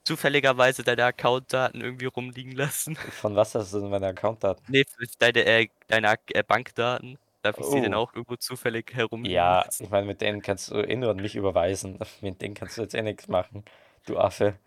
[0.05, 2.95] zufälligerweise deine Accountdaten irgendwie rumliegen lassen.
[3.11, 4.63] von was hast du denn meine Accountdaten?
[4.67, 4.85] Nee,
[5.19, 7.17] deine, äh, deine äh, Bankdaten.
[7.41, 7.97] Darf ich sie denn Oh.
[7.97, 9.83] auch irgendwo zufällig herumliegen Ja, lassen?
[9.83, 11.97] ich meine, mit denen kannst du eh nur an mich überweisen.
[12.21, 13.63] Mit denen kannst du jetzt eh nichts machen,
[14.05, 14.59] du Affe.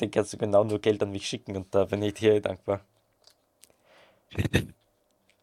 [0.00, 2.84] Denen kannst du genau nur Geld an mich schicken und da bin ich dir dankbar.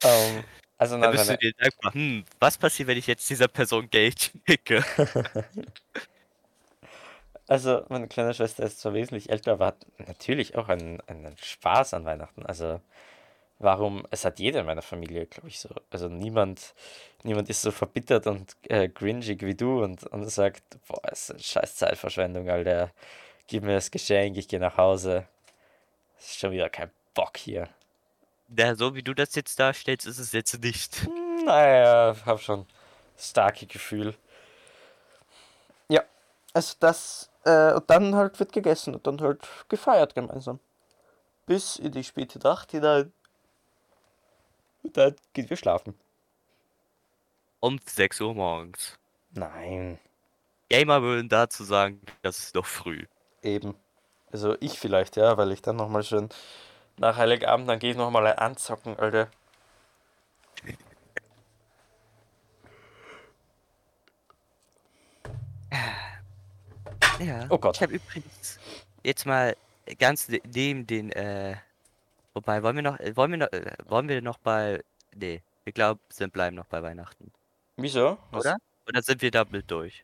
[0.04, 0.46] Ähm,
[0.78, 1.94] also Da nach bist du meiner, dir dankbar.
[1.94, 4.86] Hm, was passiert, wenn ich jetzt dieser Person Geld schicke?
[7.48, 11.94] also meine kleine Schwester ist zwar wesentlich älter, aber hat natürlich auch einen, einen Spaß
[11.94, 12.46] an Weihnachten.
[12.46, 12.82] Also
[13.60, 15.70] warum, es hat jeder in meiner Familie, glaube ich, so.
[15.92, 16.76] Also niemand,
[17.24, 21.40] niemand ist so verbittert und äh, cringig wie du und, und sagt, boah, ist eine
[21.42, 22.92] scheiß Zeitverschwendung, Alter.
[23.50, 25.28] Gib mir das Geschenk, ich gehe nach Hause.
[26.20, 27.68] Ist schon wieder kein Bock hier.
[28.56, 31.08] Ja, so wie du das jetzt darstellst, ist es jetzt nicht.
[31.46, 32.68] Naja, hab schon
[33.18, 34.14] starke Gefühl.
[35.88, 36.04] Ja,
[36.54, 40.60] also das, äh, und dann halt wird gegessen und dann halt gefeiert gemeinsam.
[41.46, 43.14] Bis in die späte Nacht hinein.
[44.84, 45.98] Und dann gehen wir schlafen.
[47.62, 49.00] Um 6 Uhr morgens.
[49.32, 49.98] Nein,
[50.68, 53.06] Gamer würden dazu sagen, das ist noch früh.
[53.44, 53.76] Eben.
[54.32, 56.30] Also ich vielleicht, ja, weil ich dann nochmal schön
[56.98, 59.30] nach Heiligabend, dann gehe ich nochmal anzocken, Alter.
[67.20, 67.48] Ja.
[67.50, 67.76] Oh Gott.
[67.76, 68.60] Ich habe übrigens
[69.04, 69.56] jetzt mal
[70.00, 71.56] ganz ne- neben den, äh,
[72.34, 74.84] wobei, wollen wir noch, äh, wollen wir noch, äh, wollen wir noch bei,
[75.16, 77.32] nee, wir glauben, sind bleiben noch bei Weihnachten,
[77.78, 78.18] Wieso?
[78.32, 78.46] Was?
[78.46, 78.58] oder?
[78.88, 80.04] Oder sind wir damit durch?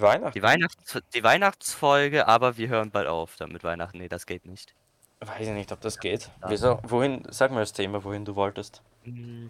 [0.00, 0.32] Weihnachten?
[0.32, 3.98] Die Weihnachts, die Weihnachtsfolge, aber wir hören bald auf damit Weihnachten.
[3.98, 4.74] Nee, das geht nicht.
[5.20, 6.30] Weiß ich nicht, ob das geht.
[6.42, 6.50] Ja.
[6.50, 6.80] Wieso?
[6.82, 8.82] Wohin, sag mal das Thema, wohin du wolltest.
[9.04, 9.48] Mm,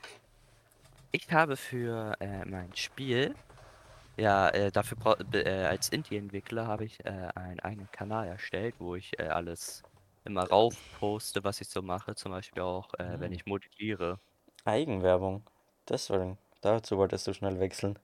[1.11, 3.35] Ich habe für äh, mein Spiel,
[4.17, 9.19] ja, äh, dafür äh, als Indie-Entwickler habe ich äh, einen eigenen Kanal erstellt, wo ich
[9.19, 9.85] äh, alles
[10.25, 12.15] immer rauf poste, was ich so mache.
[12.15, 14.21] Zum Beispiel auch, äh, wenn ich modelliere.
[14.65, 15.47] Eigenwerbung.
[15.89, 16.39] Deswegen.
[16.63, 17.99] Dazu wolltest du schnell wechseln.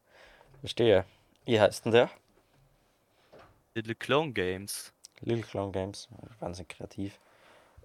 [0.60, 1.04] Verstehe.
[1.46, 2.10] Wie heißt denn der?
[3.78, 4.92] Little Clone Games.
[5.20, 6.08] Little Clown Games.
[6.40, 7.20] Wahnsinnig kreativ.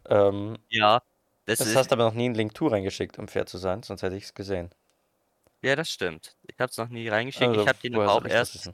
[0.09, 1.01] Ähm, Ja,
[1.45, 3.83] das das ist, hast aber noch nie einen Link to reingeschickt, um fair zu sein,
[3.83, 4.71] sonst hätte ich es gesehen.
[5.63, 6.35] ja, das stimmt.
[6.43, 7.49] Ich habe es noch nie reingeschickt.
[7.49, 8.71] Also, ich habe den aber auch ich erst,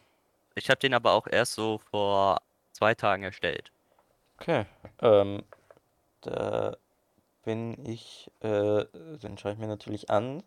[0.55, 2.41] ich habe den aber auch erst so vor
[2.73, 3.71] zwei Tagen erstellt.
[4.39, 4.65] Okay.
[5.01, 5.43] Ähm,
[6.21, 6.77] da
[7.43, 8.85] bin ich, äh,
[9.23, 10.43] den schaue ich mir natürlich an.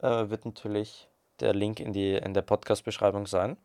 [0.00, 1.08] Äh, wird natürlich
[1.40, 3.56] der Link in die in der Podcast-Beschreibung sein.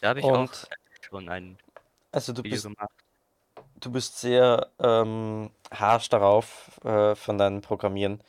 [0.00, 0.68] Da habe ich auch Und
[1.00, 1.58] schon ein
[2.12, 2.90] also du Video bist gemacht.
[3.80, 8.22] du bist sehr ähm, harsch darauf, äh, von deinem Programmieren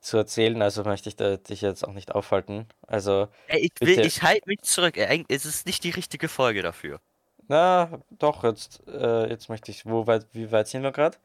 [0.00, 2.68] zu erzählen, also möchte ich da, dich jetzt auch nicht aufhalten.
[2.86, 4.96] Also, Ey, ich will, ich halte mich zurück.
[4.96, 7.00] Es ist nicht die richtige Folge dafür.
[7.48, 11.18] na, doch, jetzt, äh, jetzt möchte ich, wo weit, wie weit sind wir gerade?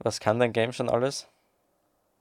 [0.00, 1.28] Was kann dein Game schon alles?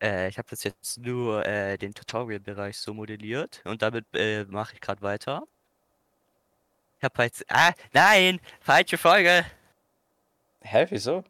[0.01, 4.73] Äh, ich habe das jetzt nur äh, den Tutorial-Bereich so modelliert und damit äh, mache
[4.75, 5.43] ich gerade weiter.
[7.01, 7.43] Ich habe jetzt.
[7.49, 8.39] Ah, nein!
[8.59, 9.43] Falsche Folge!
[10.61, 11.23] Hä, wieso?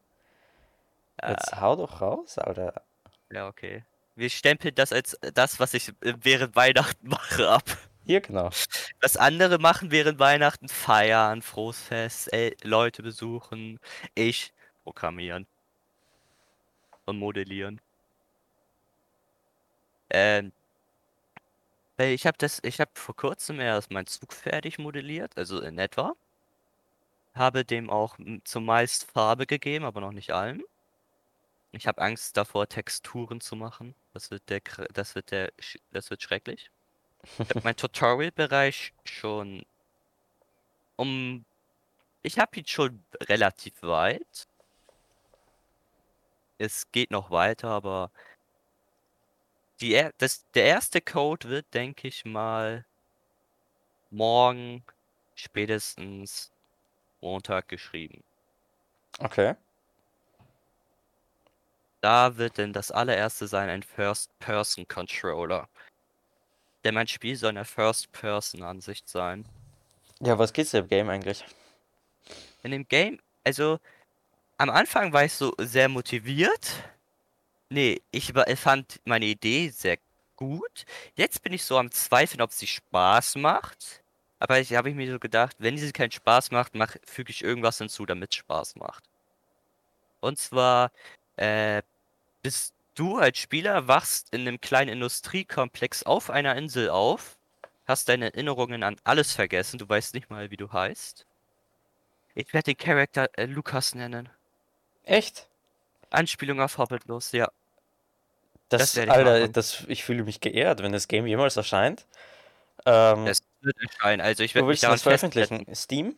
[1.15, 2.81] Äh, Jetzt hau doch raus, Alter.
[3.31, 3.85] ja, okay.
[4.15, 7.63] Wir stempeln das als das, was ich äh, während Weihnachten mache, ab.
[8.03, 8.49] Hier, genau.
[8.99, 13.79] Was andere machen während Weihnachten, feiern, frohes Fest, äh, Leute besuchen,
[14.13, 14.51] ich
[14.83, 15.47] programmieren
[17.05, 17.79] und modellieren.
[20.09, 20.51] Ähm,
[22.01, 25.77] weil ich habe das, ich habe vor kurzem erst meinen Zug fertig modelliert, also in
[25.77, 26.13] etwa.
[27.35, 30.63] Habe dem auch m- zumeist Farbe gegeben, aber noch nicht allem.
[31.71, 33.93] Ich habe Angst davor, Texturen zu machen.
[34.13, 34.61] Das wird der,
[34.93, 35.51] das wird der,
[35.91, 36.71] das wird schrecklich.
[37.37, 39.63] Ich habe meinen Tutorial-Bereich schon
[40.95, 41.45] um.
[42.23, 44.47] Ich habe ihn schon relativ weit.
[46.57, 48.11] es geht noch weiter, aber
[49.81, 52.85] die, das, der erste Code wird, denke ich mal,
[54.09, 54.83] morgen
[55.35, 56.51] spätestens
[57.21, 58.23] Montag geschrieben.
[59.19, 59.55] Okay.
[62.01, 65.69] Da wird denn das allererste sein ein First-Person-Controller.
[66.83, 69.45] Denn mein Spiel soll eine First-Person-Ansicht sein.
[70.19, 71.45] Ja, was geht's im Game eigentlich?
[72.63, 73.79] In dem Game, also
[74.57, 76.83] am Anfang war ich so sehr motiviert.
[77.71, 79.97] Nee, ich fand meine Idee sehr
[80.35, 80.83] gut.
[81.15, 84.03] Jetzt bin ich so am Zweifeln, ob sie Spaß macht.
[84.39, 87.43] Aber ich habe ich mir so gedacht, wenn sie keinen Spaß macht, mach, füge ich
[87.43, 89.05] irgendwas hinzu, damit es Spaß macht.
[90.19, 90.91] Und zwar,
[91.37, 91.81] äh,
[92.43, 97.37] bist du als Spieler wachst in einem kleinen Industriekomplex auf einer Insel auf,
[97.87, 101.25] hast deine Erinnerungen an alles vergessen, du weißt nicht mal, wie du heißt.
[102.35, 104.29] Ich werde den Charakter äh, Lukas nennen.
[105.03, 105.47] Echt?
[106.09, 107.49] Anspielung auf Hobbitlos, ja.
[108.71, 112.05] Das, Das Alter, das, ich fühle mich geehrt, wenn das Game jemals erscheint.
[112.85, 115.57] Ähm, Es wird erscheinen, also ich werde mich daran das veröffentlichen?
[115.57, 115.75] festhalten.
[115.75, 116.15] Steam?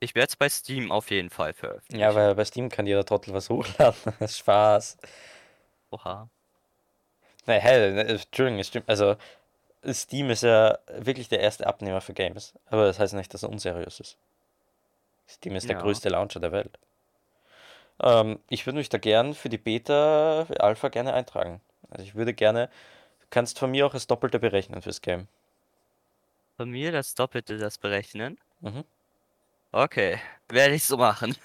[0.00, 2.00] Ich werde es bei Steam auf jeden Fall veröffentlichen.
[2.00, 3.94] Ja, weil bei Steam kann jeder Trottel was hochladen.
[4.26, 4.96] Spaß.
[5.90, 6.30] Oha.
[7.44, 8.88] Nein, hell, ne, Entschuldigung, es stimmt.
[8.88, 9.16] Also,
[9.86, 12.54] Steam ist ja wirklich der erste Abnehmer für Games.
[12.66, 14.16] Aber das heißt nicht, dass er unseriös ist.
[15.28, 15.82] Steam ist der Ja.
[15.82, 16.78] größte Launcher der Welt.
[18.02, 21.60] Ähm, ich würde mich da gern für die Beta, für Alpha gerne eintragen.
[21.90, 22.68] Also ich würde gerne,
[23.20, 25.28] du kannst von mir auch das Doppelte berechnen fürs Game.
[26.56, 28.38] Von mir das Doppelte das berechnen.
[28.60, 28.84] Mhm.
[29.72, 31.36] Okay, werde ich so machen.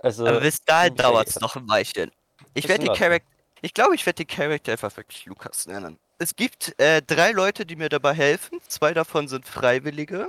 [0.00, 2.12] Also, Aber bis dahin dauert es noch ein Weilchen.
[2.54, 2.96] Ich werde Ordnung.
[2.96, 3.28] Charakter.
[3.62, 5.98] Ich glaube, ich werde den Charakter einfach wirklich Lukas nennen.
[6.18, 8.60] Es gibt äh, drei Leute, die mir dabei helfen.
[8.68, 10.28] Zwei davon sind Freiwillige.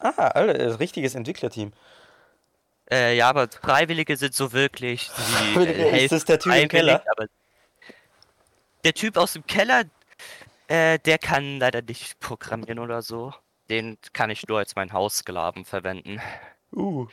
[0.00, 1.72] Ah, Alter, ein richtiges Entwicklerteam.
[2.90, 5.10] Äh, ja, aber Freiwillige sind so wirklich.
[5.54, 7.04] Die äh, ist das der Typ im Keller?
[7.16, 7.26] Aber
[8.84, 9.84] der Typ aus dem Keller,
[10.66, 13.32] äh, der kann leider nicht programmieren oder so.
[13.68, 16.20] Den kann ich nur als meinen Haussklaven verwenden.
[16.72, 17.06] Uh.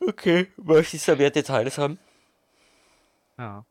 [0.00, 0.48] Okay.
[0.56, 1.98] Möchtest du mehr Details haben?
[3.38, 3.64] Ja.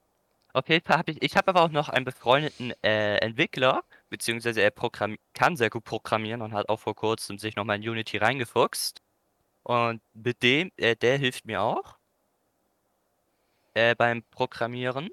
[0.53, 4.61] Auf jeden Fall habe ich, ich habe aber auch noch einen befreundeten äh, Entwickler, beziehungsweise
[4.61, 9.03] er kann sehr gut programmieren und hat auch vor kurzem sich nochmal in Unity reingefuchst.
[9.68, 11.97] Und mit dem, äh, der hilft mir auch
[13.74, 15.09] äh, beim Programmieren.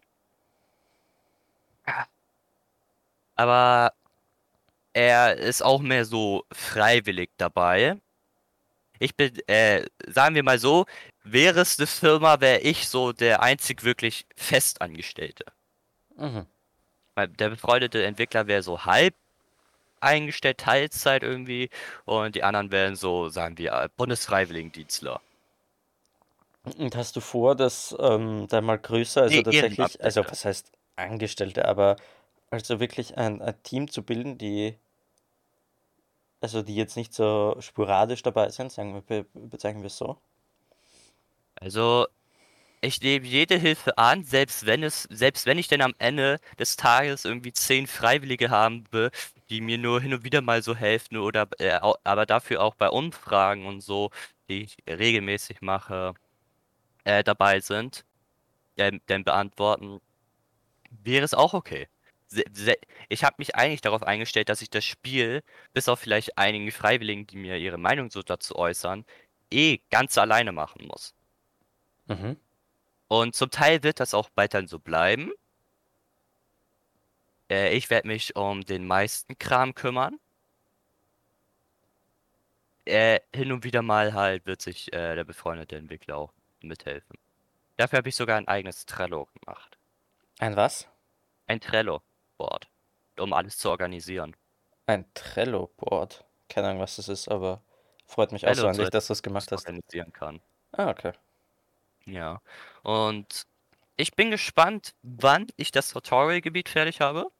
[3.35, 3.93] Aber
[4.93, 8.01] er ist auch mehr so freiwillig dabei.
[9.01, 10.87] Ich bin, äh, sagen wir mal so,
[11.25, 15.47] wäre es eine Firma, wäre ich so der einzig wirklich Festangestellte.
[16.17, 16.47] Mhm.
[17.17, 19.17] Der befreundete Entwickler wäre so halb
[20.05, 21.71] eingestellt, Teilzeit irgendwie,
[22.05, 25.21] und die anderen wären so, sagen wir, Bundesfreiwilligendienstler.
[26.79, 30.73] Und hast du vor, das ähm, dann mal größer, also Nee, tatsächlich, also was heißt
[30.97, 31.97] Angestellte, aber
[32.51, 34.79] also wirklich ein, ein Team zu bilden, die,
[36.41, 40.19] also die jetzt nicht so sporadisch dabei sind, sagen wir, be bezeichnen wir es so.
[41.57, 42.07] Also,
[42.81, 46.77] ich nehme jede Hilfe an, selbst wenn es, selbst wenn ich denn am Ende des
[46.77, 49.11] Tages irgendwie zehn Freiwillige habe,
[49.51, 52.88] die mir nur hin und wieder mal so helfen oder äh, aber dafür auch bei
[52.88, 54.11] Umfragen und so,
[54.49, 56.14] die ich regelmäßig mache,
[57.05, 58.05] äh, dabei sind,
[58.76, 60.01] äh, denn beantworten,
[60.90, 61.88] wäre es auch okay.
[63.09, 65.42] Ich habe mich eigentlich darauf eingestellt, dass ich das Spiel,
[65.72, 69.05] bis auf vielleicht einigen Freiwilligen, die mir ihre Meinung so dazu äußern,
[69.53, 71.14] eh ganz alleine machen muss.
[72.07, 72.36] Mhm.
[73.09, 75.32] Und zum Teil wird das auch weiterhin so bleiben.
[77.51, 80.18] Äh, ich werde mich um den meisten Kram kümmern.
[82.86, 87.16] Äh, hin und wieder mal halt wird sich äh, der befreundete Entwickler auch mithelfen.
[87.76, 89.78] Dafür habe ich sogar ein eigenes Trello gemacht.
[90.38, 90.88] Ein was?
[91.47, 92.68] Ein Trello-Board,
[93.18, 94.36] um alles zu organisieren.
[94.86, 96.24] Ein Trello-Board.
[96.49, 97.62] Keine Ahnung, was das ist, aber
[98.07, 99.66] freut mich Trello außerordentlich, so dass du es gemacht hast.
[99.66, 100.40] organisieren kann.
[100.72, 101.12] Ah, okay.
[102.07, 102.42] Ja.
[102.82, 103.47] Und
[103.97, 107.30] ich bin gespannt, wann ich das Tutorial-Gebiet fertig habe.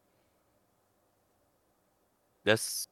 [2.45, 2.89] Das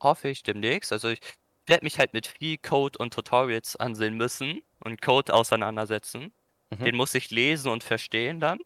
[0.00, 0.92] hoffe ich demnächst.
[0.92, 1.20] Also ich
[1.66, 6.32] werde mich halt mit viel Code und Tutorials ansehen müssen und Code auseinandersetzen.
[6.70, 6.84] Mhm.
[6.84, 8.58] Den muss ich lesen und verstehen dann,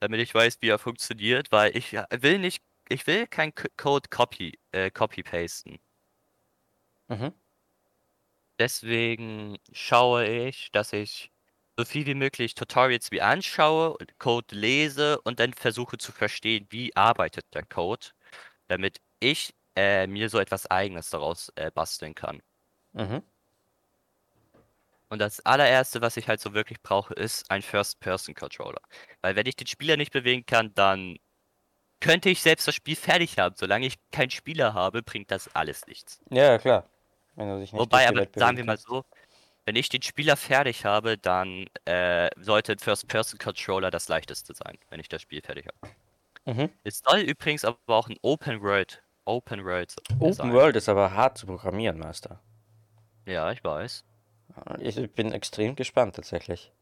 [0.00, 4.58] damit ich weiß, wie er funktioniert, weil ich will nicht, ich will kein Code copy,
[4.72, 5.78] äh, copy pasten.
[7.08, 7.32] Mhm.
[8.58, 11.30] Deswegen schaue ich, dass ich
[11.78, 16.94] so viel wie möglich Tutorials wie anschaue, Code lese und dann versuche zu verstehen, wie
[16.96, 18.08] arbeitet der Code,
[18.66, 22.42] damit ich äh, mir so etwas Eigenes daraus äh, basteln kann.
[22.94, 23.22] Mhm.
[25.08, 28.82] Und das allererste, was ich halt so wirklich brauche, ist ein First-Person-Controller.
[29.22, 31.16] Weil wenn ich den Spieler nicht bewegen kann, dann
[32.00, 33.54] könnte ich selbst das Spiel fertig haben.
[33.56, 36.20] Solange ich keinen Spieler habe, bringt das alles nichts.
[36.30, 36.90] Ja, klar.
[37.36, 39.04] Wobei, aber sagen wir mal so,
[39.68, 44.98] wenn ich den Spieler fertig habe, dann äh, sollte ein First-Person-Controller das leichteste sein, wenn
[44.98, 45.94] ich das Spiel fertig habe.
[46.46, 46.70] Mhm.
[46.84, 50.52] Es soll übrigens aber auch ein Open World, Open World Open sein.
[50.54, 52.40] World ist aber hart zu programmieren, Master.
[53.26, 54.04] Ja, ich weiß.
[54.78, 56.72] Ich bin extrem gespannt tatsächlich.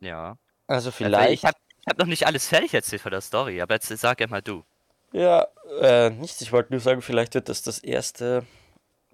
[0.00, 0.36] Ja.
[0.66, 1.32] Also Also vielleicht.
[1.32, 1.58] ich habe
[1.88, 4.64] hab noch nicht alles fertig erzählt von der Story, aber jetzt sag mal du.
[5.12, 5.46] Ja,
[5.80, 6.40] äh, nichts.
[6.40, 8.44] Ich wollte nur sagen, vielleicht wird das das erste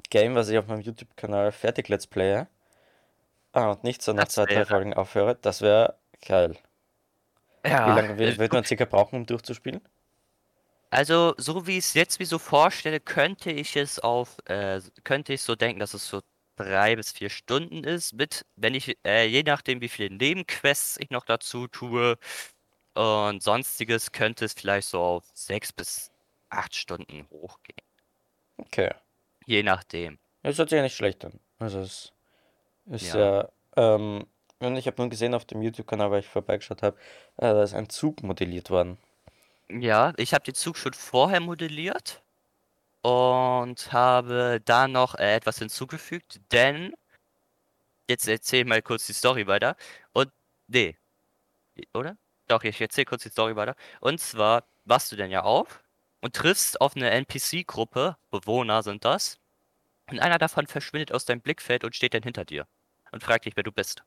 [0.08, 2.46] Game, was ich auf meinem YouTube-Kanal fertig Let's Playe.
[3.54, 5.36] Ah, und nicht so nach Das zwei, drei Folgen aufhöre.
[5.36, 5.96] Das wäre
[6.26, 6.56] geil.
[7.64, 7.86] Ja.
[7.86, 9.80] Wie lange wird, wird man circa brauchen, um durchzuspielen?
[10.90, 15.32] Also, so wie ich es jetzt mir so vorstelle, könnte ich es auf, äh, könnte
[15.32, 16.20] ich so denken, dass es so
[16.56, 21.10] drei bis vier Stunden ist, mit, wenn ich, äh, je nachdem, wie viele Nebenquests ich
[21.10, 22.18] noch dazu tue
[22.94, 26.10] und sonstiges, könnte es vielleicht so auf sechs bis
[26.48, 27.86] acht Stunden hochgehen.
[28.56, 28.90] Okay.
[29.46, 30.18] Je nachdem.
[30.42, 31.38] Das hört sich ja nicht schlecht an.
[31.58, 32.12] Also es
[32.86, 33.18] ist Ja.
[33.18, 34.26] ja, ähm,
[34.60, 36.96] und ich habe nur gesehen auf dem YouTube-Kanal, weil ich vorbeigeschaut habe,
[37.36, 38.98] äh, da ist ein Zug modelliert worden.
[39.68, 42.22] Ja, ich habe den Zug schon vorher modelliert
[43.02, 46.94] und habe da noch äh, etwas hinzugefügt, denn
[48.08, 49.76] jetzt erzähl ich mal kurz die Story weiter.
[50.12, 50.30] Und
[50.68, 50.96] nee,
[51.94, 52.16] oder?
[52.48, 53.74] Doch, ich erzähle kurz die Story weiter.
[54.00, 55.82] Und zwar wachst du denn ja auf
[56.20, 59.38] und triffst auf eine NPC-Gruppe, Bewohner sind das,
[60.10, 62.66] und einer davon verschwindet aus deinem Blickfeld und steht dann hinter dir
[63.14, 64.02] und fragt dich, wer du bist.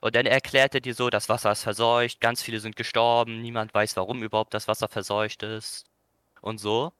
[0.00, 3.74] Und dann erklärt er dir so, das Wasser ist verseucht, ganz viele sind gestorben, niemand
[3.74, 5.84] weiß, warum überhaupt das Wasser verseucht ist
[6.42, 6.92] und so.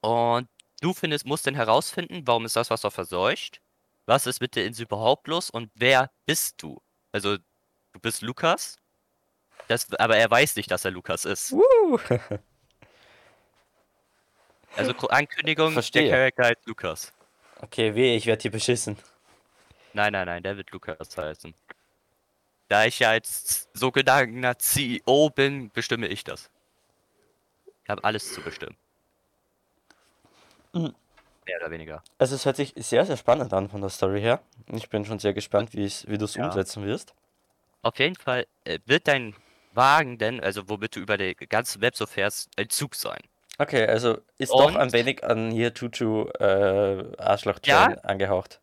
[0.00, 0.48] Und
[0.80, 3.60] du findest, musst dann herausfinden, warum ist das Wasser verseucht,
[4.06, 6.80] was ist mit der Insel überhaupt los und wer bist du?
[7.12, 8.78] Also, du bist Lukas,
[9.68, 11.54] das, aber er weiß nicht, dass er Lukas ist.
[14.74, 16.04] Also Ankündigung, Verstehe.
[16.04, 17.12] der Charakter heißt Lukas.
[17.60, 18.96] Okay, weh, ich werde hier beschissen.
[19.94, 21.54] Nein, nein, nein, der wird Lukas heißen.
[22.68, 26.50] Da ich ja als sogenannter CEO bin, bestimme ich das.
[27.84, 28.76] Ich habe alles zu bestimmen.
[30.72, 30.94] Mhm.
[31.44, 32.02] Mehr oder weniger.
[32.18, 34.40] Also es hört sich sehr, sehr spannend an von der Story her.
[34.70, 36.46] Ich bin schon sehr gespannt, wie wie du es Ja.
[36.46, 37.14] umsetzen wirst.
[37.82, 39.34] Auf jeden Fall äh, wird dein
[39.74, 43.20] Wagen denn, also womit du über die ganze Web so fährst, ein Zug sein.
[43.58, 47.88] Okay, also ist doch Und- ein wenig an hier Chuchu äh, Arschloch Ja.
[48.04, 48.60] Angehaucht.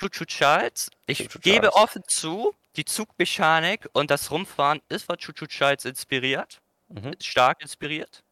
[0.00, 1.74] Chuchu Charles, ich Chuchu gebe Charles.
[1.76, 6.60] offen zu, die Zugmechanik und das Rumfahren ist von Chuchu Charles inspiriert.
[6.88, 7.14] Mhm.
[7.20, 8.22] stark inspiriert.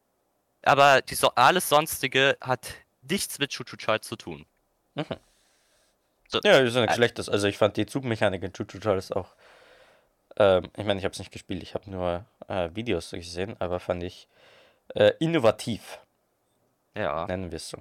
[0.63, 4.45] Aber die alles sonstige hat nichts mit Chuchu Charles zu tun.
[4.95, 5.05] Mhm.
[6.27, 7.29] So, Ja, ist ja nichts Äh, Schlechtes.
[7.29, 9.33] Also ich fand die Zugmechanik in Chuchu Charles auch.
[10.37, 13.79] Ähm, ich meine, ich habe es nicht gespielt, ich habe nur äh, Videos gesehen, aber
[13.79, 14.27] fand ich
[14.95, 15.99] äh, innovativ,
[16.95, 17.25] ja.
[17.27, 17.77] nennen wir es so.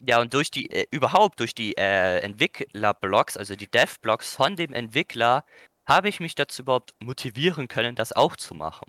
[0.00, 4.72] Ja, und durch die, äh, überhaupt durch die äh, Entwickler-Blogs, also die Dev-Blogs von dem
[4.72, 5.44] Entwickler,
[5.86, 8.86] habe ich mich dazu überhaupt motivieren können, das auch zu machen.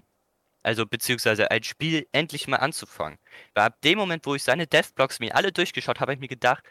[0.64, 3.18] Also, beziehungsweise ein Spiel endlich mal anzufangen.
[3.56, 6.28] Weil ab dem Moment, wo ich seine Dev-Blogs mir alle durchgeschaut habe, habe ich mir
[6.28, 6.64] gedacht,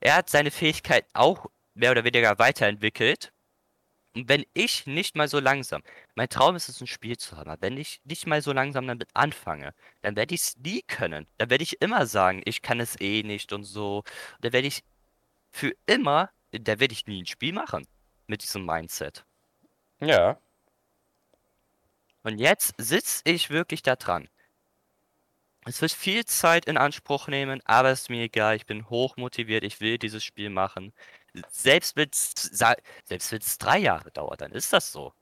[0.00, 3.32] er hat seine Fähigkeit auch mehr oder weniger weiterentwickelt.
[4.14, 5.82] Und wenn ich nicht mal so langsam,
[6.16, 8.86] mein Traum ist es, ein Spiel zu haben, aber wenn ich nicht mal so langsam
[8.88, 11.26] damit anfange, dann werde ich es nie können.
[11.38, 14.02] Dann werde ich immer sagen, ich kann es eh nicht und so.
[14.40, 14.82] Dann werde ich
[15.52, 17.86] für immer, da werde ich nie ein Spiel machen
[18.26, 19.24] mit diesem Mindset.
[20.00, 20.40] Ja,
[22.22, 24.28] Und jetzt sitze ich wirklich da dran.
[25.66, 28.56] Es wird viel Zeit in Anspruch nehmen, aber ist mir egal.
[28.56, 29.62] Ich bin hoch motiviert.
[29.64, 30.92] Ich will dieses Spiel machen.
[31.50, 32.32] Selbst wenn es
[33.04, 35.12] selbst wenn's drei Jahre dauert, dann ist das so.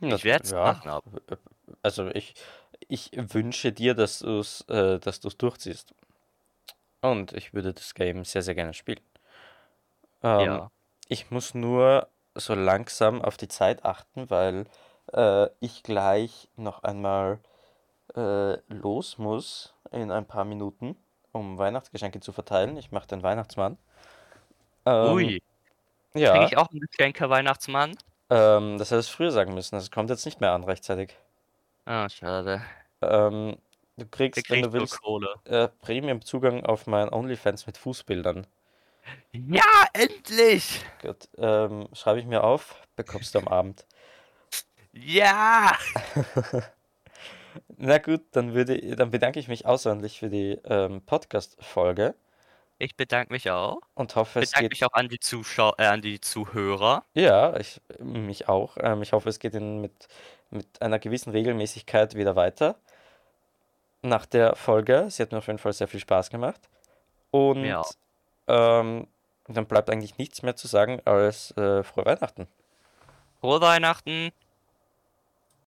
[0.00, 0.64] Ich werde es ja.
[0.64, 0.88] machen.
[0.88, 1.02] Aber
[1.82, 2.34] Also ich,
[2.88, 5.94] ich wünsche dir, dass du es äh, dass du's durchziehst.
[7.00, 9.00] Und ich würde das Game sehr, sehr gerne spielen.
[10.22, 10.70] Ähm, ja.
[11.08, 14.66] Ich muss nur so langsam auf die Zeit achten, weil
[15.12, 17.40] äh, ich gleich noch einmal
[18.16, 20.96] äh, los muss in ein paar Minuten,
[21.32, 22.76] um Weihnachtsgeschenke zu verteilen.
[22.76, 23.78] Ich mache den Weihnachtsmann.
[24.86, 25.42] Ähm, Ui,
[26.12, 27.96] kriege ja, ich auch ein Geschenke, Weihnachtsmann?
[28.30, 29.74] ähm, das hätte ich früher sagen müssen.
[29.74, 31.16] Das kommt jetzt nicht mehr an rechtzeitig.
[31.84, 32.62] Ah, schade.
[33.00, 33.56] Ähm,
[33.96, 35.00] du kriegst, wenn du willst,
[35.44, 38.46] äh, Premium-Zugang auf mein OnlyFans mit Fußbildern.
[39.32, 40.84] Ja, endlich!
[41.00, 43.86] Gut, ähm, schreibe ich mir auf, bekommst du am Abend.
[44.92, 45.76] Ja!
[47.84, 52.14] Na gut, dann würde dann bedanke ich mich außerordentlich für die ähm, Podcast-Folge
[52.78, 53.80] Ich bedanke mich auch.
[53.94, 54.70] und hoffe, es Bedanke geht.
[54.70, 57.04] mich auch an die Zuschau äh, an die Zuhörer.
[57.14, 58.76] Ja, ich mich auch.
[58.80, 60.08] Ähm, ich hoffe, es geht Ihnen mit,
[60.50, 62.76] mit einer gewissen Regelmäßigkeit wieder weiter.
[64.02, 65.06] Nach der Folge.
[65.10, 66.60] Sie hat mir auf jeden Fall sehr viel Spaß gemacht.
[67.30, 67.82] Und Ja.
[68.48, 69.08] ähm,
[69.48, 72.48] dann bleibt eigentlich nichts mehr zu sagen als äh, frohe Weihnachten.
[73.40, 74.30] Frohe Weihnachten.